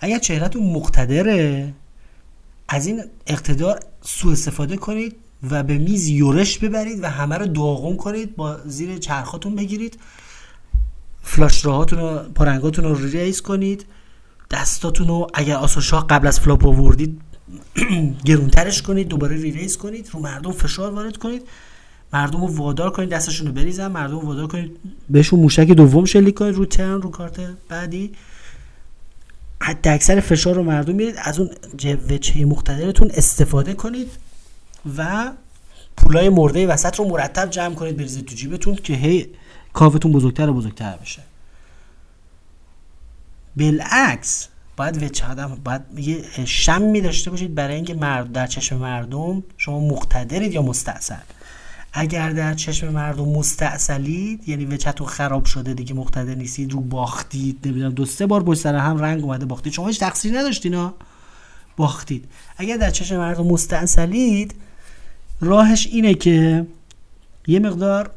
اگر 0.00 0.18
چهرهتون 0.18 0.62
مقتدره 0.62 1.74
از 2.68 2.86
این 2.86 3.04
اقتدار 3.26 3.80
سوء 4.02 4.32
استفاده 4.32 4.76
کنید 4.76 5.16
و 5.50 5.62
به 5.62 5.78
میز 5.78 6.08
یورش 6.08 6.58
ببرید 6.58 7.02
و 7.02 7.06
همه 7.06 7.38
رو 7.38 7.46
داغون 7.46 7.96
کنید 7.96 8.36
با 8.36 8.58
زیر 8.66 8.98
چرخاتون 8.98 9.54
بگیرید. 9.54 9.98
flush 11.22 11.64
draw 11.64 11.81
هاتون 11.81 11.98
رو 11.98 12.18
پا 12.34 12.41
رنگاتون 12.41 12.84
رو 12.84 12.94
raise 12.94 13.40
کنید. 13.40 13.86
دستاتون 14.50 15.08
رو 15.08 15.26
اگر 15.34 15.56
آس 15.56 15.73
و 15.73 15.81
شاه 15.81 16.06
قبل 16.06 16.26
از 16.26 16.40
flop 16.40 16.66
آوردید 16.66 17.20
گرونترش 18.26 18.82
کنید 18.82 19.08
دوباره 19.08 19.36
re-raise 19.36 19.76
کنید 19.76 20.10
رو 20.12 20.20
مردم 20.20 20.52
فشار 20.52 20.92
وارد 20.92 21.16
کنید. 21.16 21.42
مردم 22.12 22.40
رو 22.40 22.56
وادار 22.56 22.90
کنید 22.90 23.08
دستشون 23.08 23.46
رو 23.46 23.52
بریزن. 23.52 23.86
مردم 23.86 24.20
رو 24.20 24.26
وادار 24.26 24.46
کنید 24.46 24.76
بهشون 25.10 25.40
موشک 25.40 25.66
دوم 25.66 26.04
شلیک 26.04 26.34
کنید 26.34 26.54
رو 26.54 26.66
turn 26.66 27.02
رو 27.02 27.10
کارت 27.10 27.40
بعدی. 27.68 28.12
حداکثر 29.60 30.20
فشار 30.20 30.54
رو 30.54 30.62
مردم 30.62 30.94
بیارید. 30.94 31.14
از 31.18 31.38
اون 31.38 31.50
وجهه 32.10 32.44
مقتدرتون 32.44 33.10
استفاده 33.14 33.74
کنید 33.74 34.10
و 34.96 35.32
پولای 35.96 36.28
مرده 36.28 36.66
وسط 36.66 36.96
رو 36.96 37.08
مرتب 37.08 37.50
جمع 37.50 37.74
کنید 37.74 37.96
بریزید 37.96 38.24
تو 38.24 38.34
جیبتون 38.34 38.74
که 38.74 38.94
هی 38.94 39.26
کافتون 39.72 40.12
بزرگتر 40.12 40.50
و 40.50 40.54
بزرگتر 40.54 40.96
بشه. 40.96 41.22
بالعکس 43.56 44.48
باید 44.76 45.02
وچه 45.02 45.26
آدم 45.26 45.60
باید 45.64 45.82
یه 45.96 46.24
شمی 46.44 47.00
داشته 47.00 47.30
باشید 47.30 47.54
برای 47.54 47.74
اینکه 47.74 47.94
مرد 47.94 48.32
در 48.32 48.46
چشم 48.46 48.76
مردم 48.76 49.42
شما 49.56 49.80
مقتدرید 49.80 50.52
یا 50.52 50.62
مستعصل 50.62 51.14
اگر 51.92 52.30
در 52.30 52.54
چشم 52.54 52.88
مردم 52.88 53.28
مستعصلید 53.28 54.48
یعنی 54.48 54.64
وچتون 54.64 55.06
خراب 55.06 55.44
شده 55.44 55.74
دیگه 55.74 55.94
مقتدر 55.94 56.34
نیستید 56.34 56.72
رو 56.72 56.80
باختید 56.80 57.58
نمی‌دونم 57.64 57.92
دو 57.92 58.06
سه 58.06 58.26
بار 58.26 58.42
پشت 58.42 58.60
سر 58.60 58.74
هم 58.74 58.98
رنگ 58.98 59.24
اومده 59.24 59.46
باختید. 59.46 59.72
شما 59.72 59.86
هیچ 59.86 60.00
تقصیری 60.00 60.36
نداشتین 60.36 60.90
باختید. 61.76 62.24
اگر 62.56 62.76
در 62.76 62.90
چشم 62.90 63.16
مردم 63.16 63.46
مستعصلید 63.46 64.54
راهش 65.40 65.86
اینه 65.86 66.14
که 66.14 66.66
یه 67.46 67.58
مقدار 67.58 68.10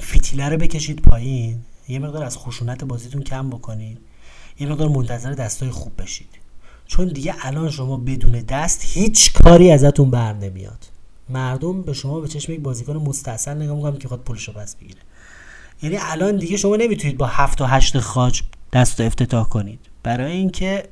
فیتیله 0.00 0.48
رو 0.48 0.56
بکشید 0.56 1.02
پایین. 1.02 1.58
یه 1.88 1.98
مقدار 1.98 2.24
از 2.24 2.38
خشونت 2.38 2.84
بازیتون 2.84 3.22
کم 3.22 3.50
بکنید. 3.50 3.98
یه 4.58 4.66
مقدار 4.66 4.88
منتظر 4.88 5.32
دستای 5.32 5.70
خوب 5.70 5.92
بشید. 6.02 6.28
چون 6.86 7.08
دیگه 7.08 7.34
الان 7.42 7.70
شما 7.70 7.96
بدون 7.96 8.32
دست 8.32 8.82
هیچ 8.84 9.32
کاری 9.32 9.70
ازتون 9.70 10.10
بر 10.10 10.32
نمیاد. 10.32 10.86
مردم 11.28 11.82
به 11.82 11.92
شما 11.92 12.20
به 12.20 12.28
چشم 12.28 12.52
یک 12.52 12.60
بازیکن 12.60 12.96
مستاصل 12.96 13.54
نگاه 13.54 13.76
می‌کنن 13.76 13.98
که 13.98 14.08
خود 14.08 14.24
پولشو 14.24 14.52
پس 14.52 14.76
بگیره. 14.76 15.00
یعنی 15.82 15.96
الان 16.00 16.36
دیگه 16.36 16.56
شما 16.56 16.76
نمی‌تونید 16.76 17.16
با 17.16 17.26
هفت 17.26 17.60
و 17.60 17.64
هشت 17.64 17.98
خاج 17.98 18.42
دست 18.72 19.00
افتتاح 19.00 19.48
کنید. 19.48 19.78
برای 20.02 20.32
اینکه 20.32 20.82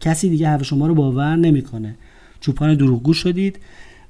کسی 0.00 0.28
دیگه 0.28 0.48
حرف 0.48 0.62
شما 0.62 0.86
رو 0.86 0.94
باور 0.94 1.36
نمی‌کنه. 1.36 1.96
چوپان 2.40 2.74
دروغگو 2.74 3.14
شدید 3.14 3.58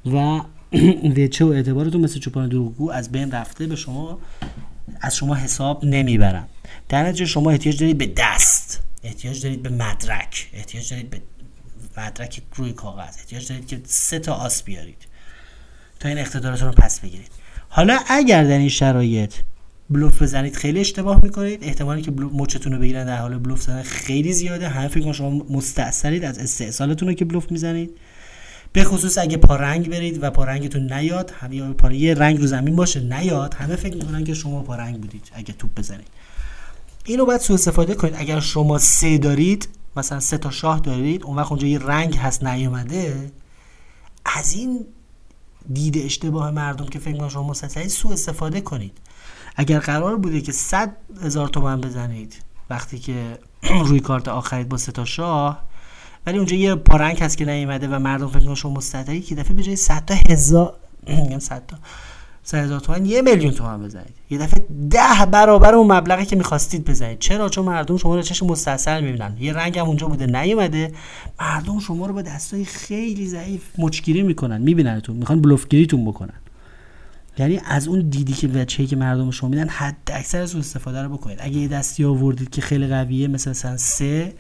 و 0.07 0.41
وچه 1.17 1.45
و 1.45 1.49
اعتبارتون 1.49 2.01
مثل 2.01 2.21
چوپان 2.21 2.49
دروغگو 2.49 2.91
از 2.91 3.13
بین 3.13 3.31
رفته 3.31 3.67
به 3.67 3.77
شما 3.77 4.19
از 5.01 5.17
شما 5.17 5.35
حساب 5.35 5.85
نمی‌برن. 5.85 6.45
در 6.89 7.03
نتیجه 7.03 7.27
شما 7.27 7.51
احتیاج 7.51 7.81
دارید 7.81 7.99
به 7.99 8.13
دست 8.17 8.83
احتیاج 9.05 9.43
دارید 9.43 9.63
به 9.63 9.69
مدرک 9.69 10.49
احتیاج 10.53 10.91
دارید 10.91 11.11
به 11.11 11.21
مدرک 11.97 12.43
روی 12.55 12.73
کاغذ 12.73 13.17
احتیاج 13.19 13.49
دارید 13.49 13.67
که 13.67 13.81
سه 13.85 14.19
تا 14.19 14.35
آس 14.35 14.63
بیارید 14.63 14.99
تا 16.01 16.09
این 16.09 16.19
اقتدارتون 16.19 16.69
رو 16.69 16.75
پس 16.75 17.01
بگیرید. 17.01 17.31
حالا 17.69 17.99
اگر 18.07 18.45
در 18.45 18.59
این 18.59 18.69
شرایط 18.69 19.35
بلوف 19.91 20.23
بزنید 20.23 20.57
خیلی 20.57 20.81
اشتباه 20.81 21.21
می‌کنید. 21.23 21.65
احتمالی 21.65 22.03
که 22.03 22.11
مچتون 22.11 22.73
رو 22.73 22.79
بگیرن 22.79 23.07
در 23.07 23.17
حال 23.17 23.39
بلوف 23.39 23.63
زدن 23.63 23.83
خیلی 23.83 24.33
زیاده. 24.33 24.69
همه 24.69 24.89
فکر 24.89 25.13
شما 25.13 25.31
مستاصلید 25.31 26.25
از 26.25 26.39
استحصالتون 26.39 27.09
رو 27.09 27.15
که 27.15 27.25
بلوف 27.25 27.51
می‌زنید. 27.51 27.91
به 28.73 28.85
خصوص 28.85 29.19
اگه 29.19 29.37
پارنگ 29.37 29.91
برید 29.91 30.23
و 30.23 30.31
پارنگتون 30.31 30.93
نیاد 30.93 31.33
همه 31.41 31.57
یا 31.57 31.73
پاره 31.73 31.97
یه 31.97 32.15
رنگ 32.15 32.39
رو 32.39 32.47
زمین 32.47 32.77
باشه 32.77 33.01
نیاد 33.01 33.55
همه 33.55 33.77
فکر 33.77 33.97
می‌کنن 33.97 34.25
که 34.25 34.35
شما 34.35 34.63
پارنگ 34.63 35.01
بودید 35.01 35.31
اگه 35.35 35.53
توپ 35.53 35.75
بزنید. 35.75 36.09
اینو 37.05 37.25
باید 37.27 37.41
سوء 37.41 37.55
استفاده 37.55 37.95
کنید. 37.95 38.15
اگر 38.17 38.41
شما 38.41 38.79
سه 38.79 39.19
دارید 39.19 39.69
مثلا 39.97 40.21
سه 40.21 40.39
تا 40.39 40.51
شاه 40.51 40.81
دارید 40.81 41.23
اون 41.25 41.37
وقت 41.37 41.51
اونجا 41.51 41.67
یه 41.67 41.79
رنگ 41.79 42.17
هست 42.17 42.45
نیومده 42.45 43.33
از 44.25 44.55
این 44.55 44.87
دید 45.73 45.99
اشتباه 45.99 46.51
مردم 46.51 46.87
که 46.87 46.99
فکر 46.99 47.29
شما 47.29 47.43
مسلسلی 47.43 47.89
سوء 47.89 48.13
استفاده 48.13 48.61
کنید. 48.61 48.99
اگر 49.57 49.79
قرار 49.79 50.17
بوده 50.17 50.41
که 50.41 50.53
100 50.53 50.97
هزار 51.23 51.49
تومن 51.49 51.81
بزنید 51.81 52.43
وقتی 52.71 52.99
که 52.99 53.39
روی 53.87 54.01
کارت 54.01 54.29
آخرید 54.29 54.69
با 54.69 54.77
سه 54.77 54.93
تا 54.93 55.05
شاه 55.05 55.63
ولی 56.27 56.39
اونجا 56.39 56.57
یه 56.57 56.75
پارنگ 56.75 57.23
هست 57.23 57.37
که 57.37 57.45
نیومده 57.45 57.89
و 57.89 57.99
مردم 57.99 58.29
فکر 58.29 58.55
شما 58.55 58.73
مستدعی 58.73 59.21
که 59.21 59.35
دفعه 59.35 59.55
به 59.55 59.63
جای 59.63 59.77
100 59.77 60.05
تا 60.05 60.15
هزار 60.29 60.75
100 61.39 61.67
تا 61.67 61.77
سه 62.45 62.59
هزار 62.59 62.81
تومن 62.81 63.07
یه 63.07 63.23
میلیون 63.23 63.53
تومن 63.53 63.83
بزنید. 63.83 64.15
یه 64.31 64.39
دفعه 64.39 64.67
ده 64.91 65.27
برابر 65.31 65.75
اون 65.75 65.93
مبلغی 65.93 66.25
که 66.25 66.37
می‌خواستید 66.37 66.85
بزنید. 66.85 67.19
چرا؟ 67.19 67.49
چون 67.49 67.65
مردم 67.65 67.97
شما 67.97 68.17
رو 68.17 68.23
چشم 68.23 68.47
مستاصل 68.47 69.05
می‌بینن. 69.05 69.37
یه 69.41 69.53
رنگ 69.53 69.79
هم 69.79 69.87
اونجا 69.87 70.07
بوده 70.07 70.27
نیومده. 70.27 70.93
مردم 71.41 71.79
شما 71.79 72.07
رو 72.07 72.15
با 72.15 72.23
دستای 72.23 72.65
خیلی 72.65 73.27
ضعیف 73.27 73.63
مچگیری 73.79 74.23
می‌کنن. 74.23 74.61
میبیننتون. 74.61 75.17
می‌خوان 75.17 75.41
بلوفگیریتون 75.41 76.05
بکنن. 76.05 76.35
یعنی 77.39 77.61
از 77.65 77.89
اون 77.89 78.09
دیدی 78.09 78.33
که 78.33 78.49
بچه‌ای 78.49 78.87
که 78.87 78.97
مردم 78.97 79.31
شما 79.31 79.51
میدن 79.51 79.69
حد 79.69 80.11
اکثر 80.13 80.41
از 80.41 80.57
استفاده 80.57 81.03
رو 81.03 81.09
بکنید. 81.09 81.39
اگه 81.41 81.57
یه 81.57 81.69
دستی 81.69 82.05
آوردید 82.05 82.51
که 82.51 82.61
خیلی 82.61 82.87
قویه 82.87 83.29
مثل 83.29 83.51
مثلا 83.51 83.77
سه 83.77 84.33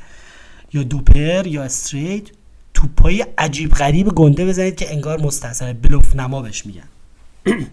یا 0.73 0.83
دوپر 0.83 1.47
یا 1.47 1.63
استریت 1.63 2.23
توپای 2.75 3.27
عجیب 3.39 3.71
غریب 3.71 4.09
گنده 4.09 4.47
بزنید 4.47 4.77
که 4.77 4.93
انگار 4.93 5.21
مستحصل 5.21 5.73
بلوف 5.73 6.17
نما 6.17 6.43
بهش 6.43 6.67
میگن. 6.67 6.89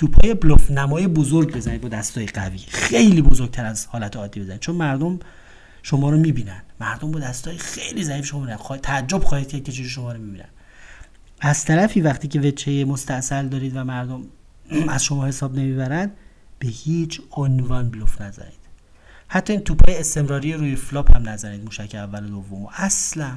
توپای 0.00 0.34
بلوف 0.34 0.70
نمای 0.70 1.06
بزرگ 1.06 1.56
بزنید 1.56 1.80
با 1.80 1.88
دستای 1.88 2.26
قوی. 2.26 2.58
خیلی 2.58 3.22
بزرگتر 3.22 3.64
از 3.64 3.86
حالت 3.86 4.16
عادی 4.16 4.40
بزنید. 4.40 4.60
چون 4.60 4.74
مردم 4.74 5.18
شما 5.82 6.10
رو 6.10 6.16
می‌بینن. 6.16 6.62
مردم 6.80 7.12
با 7.12 7.18
دستای 7.18 7.58
خیلی 7.58 8.04
ضعیف 8.04 8.26
شما 8.26 8.40
می‌بینن. 8.40 8.58
خواهد 8.58 8.80
تعجب 8.80 9.24
خواهید 9.24 9.48
کرد 9.48 9.64
که 9.64 9.72
چجوری 9.72 9.88
شما 9.88 10.12
رو 10.12 10.18
می‌بینن. 10.18 10.48
از 11.40 11.64
طرفی 11.64 12.00
وقتی 12.00 12.28
که 12.28 12.40
وچه 12.40 12.84
مستاصل 12.84 13.48
دارید 13.48 13.76
و 13.76 13.84
مردم 13.84 14.22
از 14.88 15.04
شما 15.04 15.26
حساب 15.26 15.54
نمی‌برند 15.54 16.12
به 16.58 16.68
هیچ 16.68 17.20
عنوان 17.30 17.90
بلوف 17.90 18.20
نزنید. 18.20 18.60
حتی 19.28 19.52
این 19.52 19.62
توپای 19.62 19.96
استمراری 19.96 20.52
روی 20.52 20.76
flop 20.76 21.16
هم 21.16 21.28
نزنید. 21.28 21.64
موشک 21.64 21.94
اول 21.94 22.24
و 22.24 22.28
دوم. 22.28 22.68
اصلا. 22.72 23.30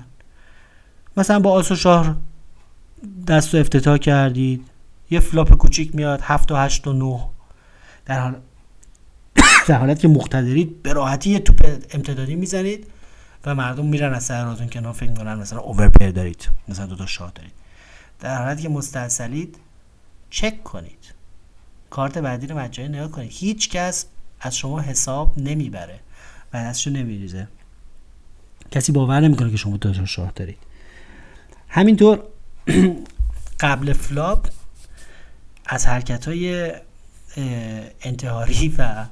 مثلا 1.18 1.40
با 1.40 1.52
آس 1.52 1.72
و 1.72 1.76
شاه 1.76 2.18
دست 3.28 3.56
و 3.56 3.58
افتتاح 3.58 3.98
کردید. 3.98 4.73
یه 5.14 5.20
flop 5.20 5.54
کوچیک 5.54 5.96
میاد 5.96 6.22
هفت 6.22 6.52
و 6.52 6.56
هشت 6.56 6.88
و 6.88 6.94
نه. 6.94 7.30
در 8.06 8.20
حال 8.20 8.36
در 9.68 9.78
حالت 9.78 10.00
که 10.00 10.08
مقتدرید 10.08 10.84
به 10.84 10.94
راحتی 10.94 11.30
یه 11.30 11.40
توپ 11.40 11.80
امتدادی 11.92 12.36
می‌زنید 12.36 12.88
و 13.46 13.56
مردم 13.56 13.86
میرن 13.86 14.14
از 14.14 14.24
سر 14.24 14.37
راهتون 14.37 14.70
کنار 14.70 14.94
فکر 14.94 15.10
می‌کنن 15.10 15.34
مثلا 15.34 15.60
overpair 15.60 16.10
دارید 16.10 16.50
مثلا 16.68 16.86
دو 16.86 16.96
تا 16.96 17.06
شاه 17.06 17.32
دارید. 17.36 17.52
در 18.20 18.38
حالتی 18.38 18.62
که 18.62 18.70
مستاصلید 18.70 19.58
چک 20.30 20.64
کنید. 20.64 21.14
کارت 21.90 22.18
بعدی 22.18 22.48
رو 22.48 22.58
مجانی 22.58 22.90
نگاه 22.90 23.12
کنید. 23.12 23.32
هیچ 23.34 23.70
کس 23.70 24.06
از 24.42 24.58
شما 24.58 24.82
حساب 24.82 25.34
نمی‌بره 25.38 26.00
و 26.54 26.58
دستشو 26.58 26.90
نمیریزه. 26.90 27.48
کسی 28.72 28.92
باور 28.92 29.20
نمی‌کنه 29.20 29.52
که 29.52 29.58
شما 29.58 29.78
دو 29.78 29.94
تا 29.94 30.06
شاه 30.06 30.32
دارید. 30.36 30.58
همینطور 31.68 32.24
قبل 33.60 33.94
flop 33.94 34.48
از 35.66 35.86
حرکت 35.86 36.28
های 36.28 36.72
انتحاری 38.02 38.76
و 38.78 39.06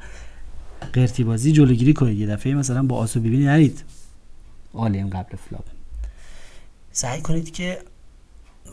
قرتی 0.94 1.24
بازی 1.24 1.52
جلوگیری 1.52 1.94
کنید. 1.94 2.20
یه 2.20 2.28
دفعه 2.28 2.54
مثلا 2.54 2.84
با 2.84 2.98
آس 2.98 3.20
و 3.20 3.25
بی 3.25 3.37
بی 3.37 3.48
نرید 3.48 3.84
all-in 4.74 5.10
قبل 5.10 5.36
flop. 5.36 5.66
سعی 6.92 7.22
کنید 7.22 7.52
که 7.52 7.78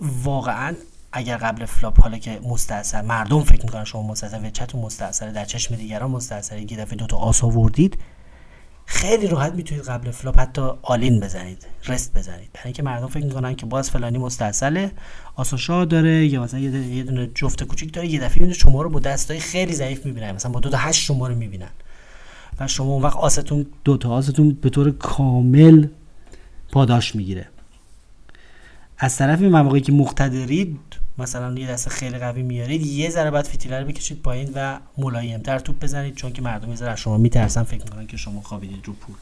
واقعا 0.01 0.75
اگر 1.12 1.37
قبل 1.37 1.64
flop 1.64 2.01
حالا 2.01 2.19
که 2.19 2.41
مستاصل 2.43 3.01
مردم 3.01 3.45
فکر 3.45 3.62
می‌کنن 3.62 3.85
شما 3.85 4.03
مستاصل 4.03 4.47
و 4.47 4.51
چتون 4.51 4.81
مستاصل 4.81 5.33
در 5.33 5.45
چشم 5.45 5.77
دیگران 5.77 6.11
مستاصل 6.11 6.59
یه 6.59 6.77
دفعه 6.77 6.97
دو 6.97 7.07
تا 7.07 7.17
آس 7.17 7.45
آوردید 7.45 7.99
خیلی 8.90 9.27
راحت 9.27 9.53
می‌تونید 9.53 9.85
قبل 9.85 10.11
flop 10.11 10.38
حتی 10.38 10.62
all-in 10.83 11.21
بزنید 11.20 11.66
رست 11.87 12.18
بزنید. 12.18 12.51
برای 12.53 12.64
اینکه 12.64 12.83
مردم 12.83 13.07
فکر 13.07 13.24
می‌کنن 13.24 13.55
که 13.55 13.66
باز 13.66 13.90
فلانی 13.90 14.18
مستاصله 14.18 14.92
آس 15.35 15.51
و 15.51 15.60
شاه 15.60 15.85
داره 15.85 16.27
یا 16.27 16.42
مثلا 16.42 16.61
یه 16.61 17.03
دونه 17.03 17.27
جفت 17.35 17.64
کوچیک 17.64 17.92
داره 17.94 18.09
یه 18.09 18.20
دفعه 18.20 18.53
شما 18.53 18.83
رو 18.83 18.90
با 18.90 19.01
دستای 19.01 19.40
خیلی 19.40 19.72
ضعیف 19.74 20.07
می‌بینن. 20.07 20.33
مثلا 20.33 20.53
با 20.53 20.61
دو 20.61 20.70
تا 20.70 20.77
هشت 20.77 21.03
شما 21.03 21.29
رو 21.29 21.35
می‌بینن. 21.35 21.70
و 22.61 22.68
شما 22.68 22.92
اون 22.92 23.03
وقت 23.03 23.16
آستون 23.16 23.66
دو 23.85 23.96
تا 23.96 24.11
آستون 24.11 24.51
به 24.51 24.70
طور 24.70 24.90
کامل 24.90 25.87
پاداش 26.72 27.14
می‌گیره. 27.14 27.48
از 28.98 29.16
طرف 29.16 29.40
مواقعی 29.40 29.81
که 29.81 29.92
مقتدرید 29.92 30.79
مثلا 31.18 31.59
یه 31.59 31.66
دست 31.66 31.88
خیلی 31.88 32.18
قوی 32.18 32.42
میارید 32.42 32.87
یه 32.87 33.11
ذره 33.11 33.31
بعد 33.31 33.44
فتیله 33.44 33.81
رو 33.81 33.87
بکشید 33.87 34.22
پایین 34.22 34.50
و 34.54 34.78
ملایمتر 34.98 35.59
توپ 35.59 35.83
بزنید 35.83 36.14
چون 36.14 36.33
که 36.33 36.42
مردم 36.42 36.72
یه 36.72 36.85
از 36.85 37.00
شما 37.00 37.18
میترسن 37.18 37.62
فکر 37.62 37.85
می‌کنن 37.85 38.07
که 38.07 38.16
شما 38.16 38.40
خوابیدید 38.40 38.81
رو 38.85 38.92
پول. 38.92 39.16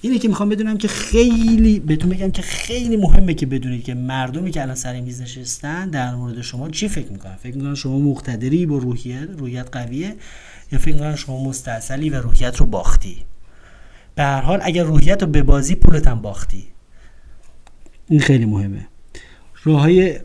اینه 0.00 0.18
که 0.18 0.28
می‌خوام 0.28 0.48
بدونم 0.48 0.78
که 0.78 0.88
خیلی 0.88 1.80
بهتون 1.80 2.10
بگم 2.10 2.30
که 2.30 2.42
خیلی 2.42 2.96
مهمه 2.96 3.34
که 3.34 3.46
بدونید 3.46 3.84
که 3.84 3.94
مردمی 3.94 4.50
که 4.50 4.62
الان 4.62 4.74
سر 4.74 5.00
میز 5.00 5.20
نشستن 5.20 5.90
در 5.90 6.14
مورد 6.14 6.40
شما 6.40 6.70
چی 6.70 6.88
فکر 6.88 7.12
می‌کنن؟ 7.12 7.36
فکر 7.36 7.56
می‌کنن 7.56 7.74
شما 7.74 7.98
مقتدری 7.98 8.66
با 8.66 8.78
روحیت 8.78 9.28
روحیت 9.38 9.68
قویه 9.72 10.16
یا 10.72 10.78
فکر 10.78 10.94
می‌کنن 10.94 11.16
شما 11.16 11.44
مستاصلی 11.44 12.10
و 12.10 12.20
روحیت 12.20 12.56
رو 12.56 12.66
باختی؟ 12.66 13.16
به 14.14 14.22
هر 14.22 14.40
حال 14.40 14.60
اگر 14.62 14.82
روحیت 14.82 15.22
رو 15.22 15.28
به 15.28 15.42
بازی 15.42 15.74
پولت 15.74 16.06
هم 16.06 16.22
باختی. 16.22 16.66
این 18.08 18.20
خیلی 18.20 18.44
مهمه. 18.44 18.86
راه 19.64 19.80
های 19.80 20.18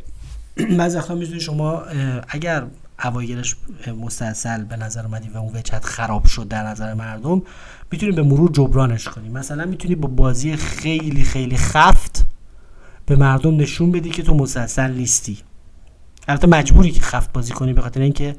بعضی 0.77 0.97
وقتا 0.97 1.15
می‌تونید 1.15 1.41
شما 1.41 1.83
اگر 2.27 2.63
اوایلش 3.03 3.55
مستاصل 4.01 4.63
به 4.63 4.75
نظر 4.75 5.05
اومدی 5.05 5.29
و 5.29 5.37
اون 5.37 5.55
وچت 5.55 5.85
خراب 5.85 6.25
شد 6.25 6.47
در 6.47 6.63
نظر 6.63 6.93
مردم 6.93 7.41
می‌تونید 7.91 8.15
به 8.15 8.23
مرور 8.23 8.51
جبرانش 8.51 9.07
کنی. 9.07 9.29
مثلا 9.29 9.65
می‌تونی 9.65 9.95
با 9.95 10.07
بازی 10.07 10.55
خیلی 10.55 11.23
خیلی 11.23 11.57
خفت 11.57 12.25
به 13.05 13.15
مردم 13.15 13.57
نشون 13.57 13.91
بدی 13.91 14.09
که 14.09 14.23
تو 14.23 14.35
مسلسل 14.35 14.91
نیستی. 14.91 15.37
البته 16.27 16.47
مجبوری 16.47 16.91
که 16.91 17.01
خفت 17.01 17.33
بازی 17.33 17.53
کنی 17.53 17.73
به 17.73 17.81
خاطر 17.81 18.01
اینکه 18.01 18.35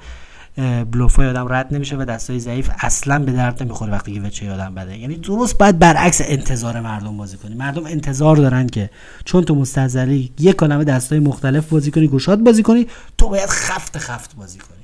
بلوفای 0.90 1.28
آدم 1.28 1.52
رد 1.52 1.74
نمیشه 1.74 1.96
و 1.96 2.04
دستای 2.04 2.40
ضعیف 2.40 2.70
اصلا 2.78 3.18
به 3.18 3.32
درد 3.32 3.62
نمی‌خوره 3.62 3.92
وقتی 3.92 4.14
که 4.14 4.20
وچه 4.20 4.52
آدم 4.52 4.74
بده. 4.74 4.98
یعنی 4.98 5.16
درست 5.16 5.58
باید 5.58 5.78
برعکس 5.78 6.20
انتظار 6.24 6.80
مردم 6.80 7.16
بازی 7.16 7.36
کنی. 7.36 7.54
مردم 7.54 7.86
انتظار 7.86 8.36
دارن 8.36 8.66
که 8.66 8.90
چون 9.24 9.44
تو 9.44 9.54
مستزلی 9.54 10.32
یک 10.38 10.56
کلمه 10.56 10.84
دستای 10.84 11.18
مختلف 11.18 11.68
بازی 11.68 11.90
کنی 11.90 12.08
گشاد 12.08 12.38
بازی 12.38 12.62
کنی 12.62 12.86
تو 13.18 13.28
باید 13.28 13.48
خفت 13.48 13.98
خفت 13.98 14.36
بازی 14.36 14.58
کنی. 14.58 14.76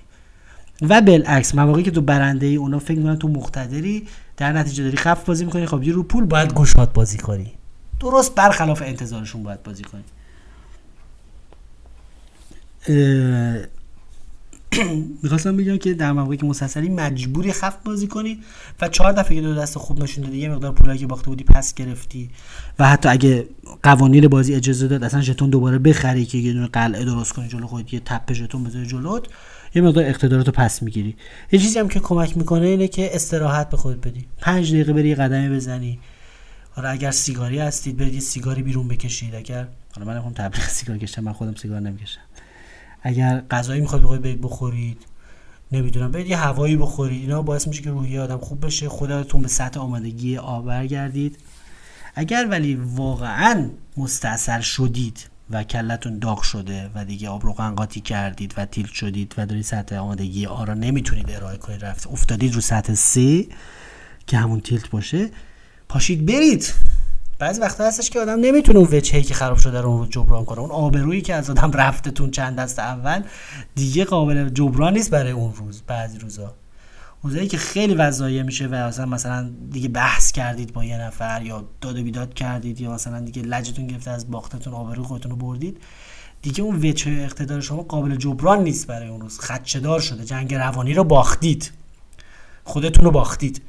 و 0.88 1.00
بالعکس 1.00 1.54
مواقعی 1.54 1.82
که 1.82 1.90
تو 1.90 2.00
برنده 2.00 2.46
ای 2.46 2.56
اونا 2.56 2.78
فکر 2.78 2.98
می‌کنن 2.98 3.16
تو 3.16 3.28
مقتدری 3.28 4.08
در 4.36 4.52
نتیجه 4.52 4.84
داری 4.84 4.96
خفت 4.96 5.26
بازی 5.26 5.44
می‌کنی. 5.44 5.66
خب 5.66 5.82
یه 5.82 5.92
رو 5.92 6.02
پول 6.02 6.24
باید 6.24 6.54
گشاد 6.54 6.92
بازی 6.92 7.18
کنی. 7.18 7.52
درست 8.00 8.34
برخلاف 8.34 8.82
انتظارشون 8.82 9.42
باید 9.42 9.62
بازی 9.62 9.84
کنی. 9.84 10.04
می‌خواستم 15.22 15.56
بگم 15.56 15.76
که 15.76 15.94
در 15.94 16.12
مواقعی 16.12 16.36
که 16.36 16.46
مسلسلی 16.46 16.88
مجبوری 16.88 17.52
خفت 17.52 17.82
بازی 17.84 18.06
کنی 18.06 18.38
و 18.80 18.88
چهار 18.88 19.12
دفعه 19.12 19.36
که 19.36 19.42
دو 19.42 19.54
دست 19.54 19.78
خوب 19.78 20.02
نشون 20.02 20.24
دادی 20.24 20.38
یه 20.38 20.48
مقدار 20.48 20.72
پولایی 20.72 20.98
که 20.98 21.06
باخته 21.06 21.26
بودی 21.26 21.44
پس 21.44 21.74
گرفتی 21.74 22.30
و 22.78 22.88
حتی 22.88 23.08
اگه 23.08 23.46
قوانین 23.82 24.28
بازی 24.28 24.54
اجازه 24.54 24.88
داد 24.88 25.04
اصلا 25.04 25.20
ژتون 25.20 25.50
دوباره 25.50 25.78
بخری 25.78 26.24
که 26.24 26.38
یه 26.38 26.52
دونه 26.52 26.66
قلعه 26.66 27.04
درست 27.04 27.32
کنی 27.32 27.48
جلو 27.48 27.66
خودت 27.66 27.92
یه 27.92 28.00
تپه 28.04 28.34
ژتون 28.34 28.64
بذاری 28.64 28.86
جلوت 28.86 29.26
یه 29.74 29.82
مقدار 29.82 30.04
اقتداراتو 30.04 30.52
پس 30.52 30.82
می‌گیری. 30.82 31.16
یه 31.52 31.58
چیزی 31.58 31.78
هم 31.78 31.88
که 31.88 32.00
کمک 32.00 32.36
می‌کنه 32.36 32.66
اینه 32.66 32.88
که 32.88 33.14
استراحت 33.14 33.70
به 33.70 33.76
خودت 33.76 34.08
بدی. 34.08 34.26
پنج 34.38 34.72
دقیقه 34.72 34.92
بری 34.92 35.14
قدمی 35.14 35.56
بزنی. 35.56 35.98
حالا 36.70 36.88
اگر 36.88 37.10
سیگاری 37.10 37.58
هستید 37.58 37.96
برید 37.96 38.20
سیگاری 38.20 38.62
بیرون 38.62 38.88
بکشید. 38.88 39.34
اگر 39.34 39.68
حالا 39.94 40.06
من 40.06 40.16
هم 40.16 40.32
تبلیغ 40.32 40.68
سیگار 40.68 40.98
کشتم 40.98 41.24
من 41.24 41.32
خودم 41.32 41.54
سیگار 41.54 41.80
نمی‌کشم. 41.80 42.20
اگر 43.02 43.42
غذایی 43.50 43.80
می‌خواد 43.80 44.02
بخواید 44.02 44.22
برید 44.22 44.40
بخورید. 44.40 44.98
نمی‌دونم 45.72 46.12
برید 46.12 46.26
یه 46.26 46.36
هوایی 46.36 46.76
بخورید. 46.76 47.20
اینا 47.20 47.42
باعث 47.42 47.68
میشه 47.68 47.82
که 47.82 47.90
روحیه 47.90 48.20
آدم 48.20 48.38
خوب 48.38 48.66
بشه 48.66 48.88
خودتون 48.88 49.42
به 49.42 49.48
سطح 49.48 49.80
آمادگی 49.80 50.36
آب 50.36 50.66
برگردید 50.66 51.38
اگر 52.14 52.46
ولی 52.50 52.74
واقعا 52.74 53.70
مستاصل 53.96 54.60
شدید 54.60 55.28
و 55.50 55.64
کلتون 55.64 56.18
داغ 56.18 56.42
شده 56.42 56.90
و 56.94 57.04
دیگه 57.04 57.28
آب 57.28 57.44
رو 57.44 57.52
قنقاتی 57.52 58.00
کردید 58.00 58.54
و 58.56 58.64
تیل 58.66 58.86
شدید 58.86 59.34
و 59.38 59.46
دارید 59.46 59.64
سطح 59.64 59.96
آمادگی 59.96 60.46
آ 60.46 60.64
را 60.64 60.74
نمی‌تونید 60.74 61.30
ارائه 61.30 61.56
کنید 61.56 61.84
رفت 61.84 62.06
افتادید 62.06 62.54
رو 62.54 62.60
سطح 62.60 62.94
سه 62.94 63.46
که 64.26 64.36
همون 64.36 64.60
تیلت 64.60 64.90
باشه 64.90 65.30
پاشید 65.88 66.26
برید. 66.26 66.72
بعضی 67.42 67.60
وقتا 67.60 67.84
هستش 67.84 68.10
که 68.10 68.20
آدم 68.20 68.40
نمی‌تونه 68.40 68.78
اون 68.78 68.88
وجهی 68.92 69.22
که 69.22 69.34
خراب 69.34 69.58
شده 69.58 69.80
رو 69.80 70.06
جبران 70.06 70.44
کنه. 70.44 70.58
اون 70.58 70.70
آبرویی 70.70 71.20
که 71.20 71.34
از 71.34 71.50
آدم 71.50 71.70
رفتتون 71.72 72.30
چند 72.30 72.56
دست 72.56 72.78
اول 72.78 73.22
دیگه 73.74 74.04
قابل 74.04 74.48
جبران 74.48 74.92
نیست 74.92 75.10
برای 75.10 75.32
اون 75.32 75.54
روز 75.54 75.82
بعضی 75.86 76.18
روزا. 76.18 76.54
روزایی 77.22 77.48
که 77.48 77.56
خیلی 77.58 77.94
وضایع 77.94 78.42
میشه 78.42 78.66
و 78.66 78.74
مثلا 78.74 79.06
مثلا 79.06 79.50
دیگه 79.70 79.88
بحث 79.88 80.32
کردید 80.32 80.72
با 80.72 80.84
یه 80.84 81.00
نفر 81.00 81.42
یا 81.42 81.64
داد 81.80 81.98
و 81.98 82.02
بیداد 82.02 82.34
کردید 82.34 82.80
یا 82.80 82.92
مثلا 82.92 83.20
دیگه 83.20 83.42
لجتون 83.42 83.86
گرفته 83.86 84.10
از 84.10 84.30
باختتون 84.30 84.74
آبروی 84.74 85.04
خودتون 85.04 85.30
رو 85.30 85.36
بردید 85.36 85.76
دیگه 86.42 86.62
اون 86.62 86.76
وجه 86.76 87.12
اقتدار 87.12 87.60
شما 87.60 87.82
قابل 87.82 88.16
جبران 88.16 88.62
نیست 88.62 88.86
برای 88.86 89.08
اون 89.08 89.20
روز. 89.20 89.38
خدشدار 89.38 90.00
شده. 90.00 90.24
جنگ 90.24 90.54
روانی 90.54 90.94
رو 90.94 91.04
باختید. 91.04 91.70
خودتون 92.64 93.04
رو 93.04 93.10
باختید. 93.10 93.62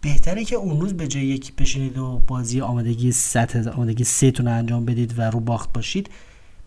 بهتره 0.00 0.44
که 0.44 0.56
اون 0.56 0.80
روز 0.80 0.94
به 0.94 1.08
جای 1.08 1.24
یکی 1.24 1.52
بشینید 1.58 1.98
و 1.98 2.22
بازی 2.26 2.60
آمادگی 2.60 3.12
سطح 3.12 3.70
آمادگی 3.70 4.04
سه 4.04 4.30
تون 4.30 4.48
انجام 4.48 4.84
بدید 4.84 5.18
و 5.18 5.22
رو 5.22 5.40
باخت 5.40 5.72
باشید 5.72 6.10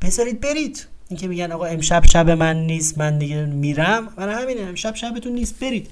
بذارید 0.02 0.42
برید. 0.42 0.88
اینکه 1.10 1.28
میگن 1.28 1.52
آقا 1.52 1.66
امشب 1.66 2.06
شب 2.06 2.30
من 2.30 2.66
نیست 2.66 2.98
من 2.98 3.18
دیگه 3.18 3.46
میرم. 3.46 4.08
من 4.18 4.30
همینه 4.30 4.62
امشب 4.62 4.96
شبتون 4.96 5.34
نیست 5.34 5.60
برید. 5.60 5.88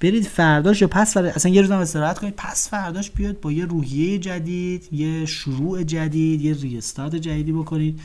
برید 0.00 0.26
فرداش 0.26 0.82
یا 0.82 0.88
پس 0.88 1.14
فردا 1.14 1.28
اصلا 1.28 1.52
یه 1.52 1.60
روز 1.60 1.70
هم 1.70 1.78
استراحت 1.78 2.18
کنید. 2.18 2.34
پس 2.36 2.68
فرداش 2.68 3.10
بیاد 3.10 3.40
با 3.40 3.52
یه 3.52 3.64
روحیه 3.64 4.18
جدید 4.18 4.88
یه 4.92 5.26
شروع 5.26 5.82
جدید 5.82 6.40
یه 6.40 6.54
ریستارت 6.54 7.16
جدیدی 7.16 7.52
بکنید 7.52 8.00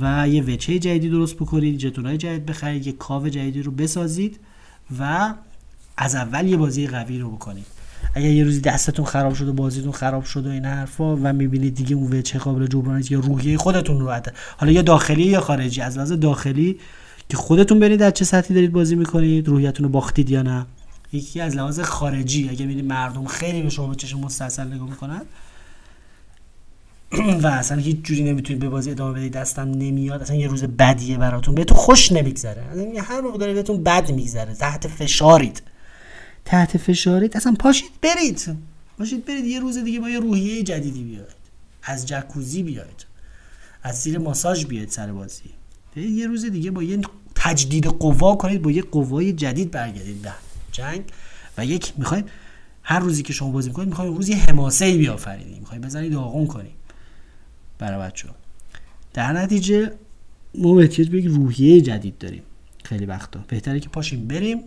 و 0.00 0.28
یه 0.28 0.42
وچه 0.42 0.78
جدیدی 0.78 1.10
درست 1.10 1.34
بکنید 1.34 1.78
جتونای 1.78 2.16
جدید 2.16 2.46
بخرید 2.46 2.86
یه 2.86 2.92
کاو 2.92 3.28
جدیدی 3.28 3.62
رو 3.62 3.72
بسازید 3.72 4.40
و 4.98 5.34
از 5.96 6.14
اول 6.14 6.46
یه 6.46 6.56
بازی 6.56 6.86
قوی 6.86 7.18
رو 7.18 7.30
بکنید. 7.30 7.81
اگر 8.14 8.30
یه 8.30 8.44
روزی 8.44 8.60
دستتون 8.60 9.04
خراب 9.04 9.34
شده 9.34 9.52
بازیتون 9.52 9.92
خراب 9.92 10.24
شده 10.24 10.48
و 10.48 10.52
این 10.52 10.64
حرفا 10.64 11.16
و 11.16 11.32
می‌بینید 11.32 11.74
دیگه 11.74 11.96
اون 11.96 12.18
وچه 12.18 12.38
قابل 12.38 12.66
جبران 12.66 13.04
یا 13.10 13.20
روحیه 13.20 13.58
خودتون 13.58 14.00
رو 14.00 14.10
عده. 14.10 14.32
حالا 14.56 14.72
یا 14.72 14.82
داخلی 14.82 15.22
یا 15.22 15.40
خارجی؟ 15.40 15.80
از 15.80 15.96
لحاظ 15.96 16.12
داخلی 16.12 16.78
که 17.28 17.36
خودتون 17.36 17.80
برید 17.80 18.00
در 18.00 18.10
چه 18.10 18.24
سطحی 18.24 18.54
دارید 18.54 18.72
بازی 18.72 18.96
می‌کنید 18.96 19.48
روحیتون 19.48 19.84
رو 19.84 19.90
باختید 19.90 20.30
یا 20.30 20.42
نه؟ 20.42 20.66
یکی 21.12 21.40
از 21.40 21.56
لحاظ 21.56 21.80
خارجی 21.80 22.48
اگه 22.48 22.64
ببینید 22.64 22.84
مردم 22.84 23.26
خیلی 23.26 23.62
به 23.62 23.70
شما 23.70 23.86
به 23.86 23.94
چشم 23.94 24.20
مستاصل 24.20 24.66
نگاه 24.66 24.88
می‌کنن 24.90 25.22
و 27.42 27.46
اصلا 27.46 27.78
هیچ 27.78 27.96
جوری 28.02 28.22
نمی‌تونید 28.22 28.62
به 28.62 28.68
بازی 28.68 28.90
ادامه 28.90 29.18
بدید 29.18 29.32
دستم 29.32 29.70
نمیاد 29.70 30.22
اصلا 30.22 30.36
یه 30.36 30.46
روز 30.46 30.64
بدیه 30.64 31.18
براتون. 31.18 31.54
بهتون 31.54 31.76
خوش 31.76 32.12
نمیگذره. 32.12 32.62
هر 33.02 33.20
موقع 33.20 33.38
داره 33.38 33.54
بهتون 33.54 33.82
بد 33.82 34.12
میگذره 34.12 34.54
تحت 34.54 34.86
فشارید. 34.88 35.62
تحت 36.44 36.76
فشارید. 36.76 37.36
اصلا 37.36 37.54
پاشید 37.58 37.90
برید. 38.02 38.56
پاشید 38.98 39.24
برید. 39.24 39.44
یه 39.44 39.60
روز 39.60 39.78
دیگه 39.78 40.00
با 40.00 40.10
یه 40.10 40.18
روحیه 40.18 40.62
جدیدی 40.62 41.02
بیاید. 41.02 41.42
از 41.82 42.06
جکوزی 42.06 42.62
بیاید. 42.62 43.06
از 43.82 44.02
زیر 44.02 44.18
ماساژ 44.18 44.64
بیاید 44.64 44.90
سر 44.90 45.12
بازی. 45.12 45.42
یه 45.96 46.26
روز 46.26 46.44
دیگه 46.44 46.70
با 46.70 46.82
یه 46.82 47.00
تجدید 47.34 47.86
قوا 47.86 48.36
کنید 48.36 48.62
با 48.62 48.70
یه 48.70 48.82
قوای 48.82 49.32
جدید 49.32 49.70
برگردید. 49.70 50.22
به 50.22 50.32
جنگ. 50.72 51.02
و 51.58 51.66
یک 51.66 51.92
می‌خوایم 51.96 52.24
هر 52.82 52.98
روزی 52.98 53.22
که 53.22 53.32
شما 53.32 53.50
بازی 53.50 53.68
می‌کنید 53.68 53.88
می‌خوایم 53.88 54.14
روزی 54.14 54.32
حماسه 54.32 54.84
ای 54.84 54.98
بیافرینید. 54.98 55.58
می‌خوایم 55.58 55.82
بزنید 55.82 56.12
داغون 56.12 56.46
کنیم 56.46 56.72
برای 57.78 58.08
بچه 58.08 58.28
در 59.14 59.32
نتیجه 59.32 59.92
ما 60.54 60.74
به 60.74 61.00
یک 61.00 61.26
روحیه 61.26 61.80
جدید 61.80 62.18
داریم. 62.18 62.42
خیلی 62.84 63.06
وقتا. 63.06 63.44
بهتره 63.48 63.80
که 63.80 63.88
پاشیم 63.88 64.28
بریم. 64.28 64.60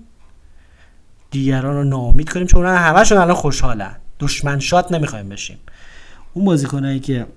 دیگران 1.31 1.75
رو 1.75 1.83
ناامید 1.83 2.29
کنیم 2.29 2.47
چون 2.47 2.65
همشون 2.65 3.17
الان 3.17 3.35
خوشحالن. 3.35 3.95
دشمن 4.19 4.59
شاد 4.59 4.95
نمی‌خوایم 4.95 5.29
بشیم. 5.29 5.57
اون 6.33 6.45
بازیکنایی 6.45 6.99
که 6.99 7.27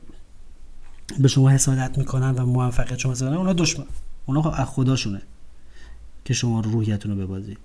به 1.18 1.28
شما 1.28 1.50
حسادت 1.50 1.98
می‌کنن 1.98 2.30
و 2.30 2.46
موفقیت 2.46 2.98
شما 2.98 3.12
حسادت 3.12 3.36
اونا 3.36 3.52
دشمن. 3.52 3.86
اونا 4.26 4.50
از 4.50 4.66
خداشونه 4.66 5.22
که 6.24 6.34
شما 6.34 6.60
روحیتون 6.60 7.12
رو 7.12 7.26
ببازید. 7.26 7.58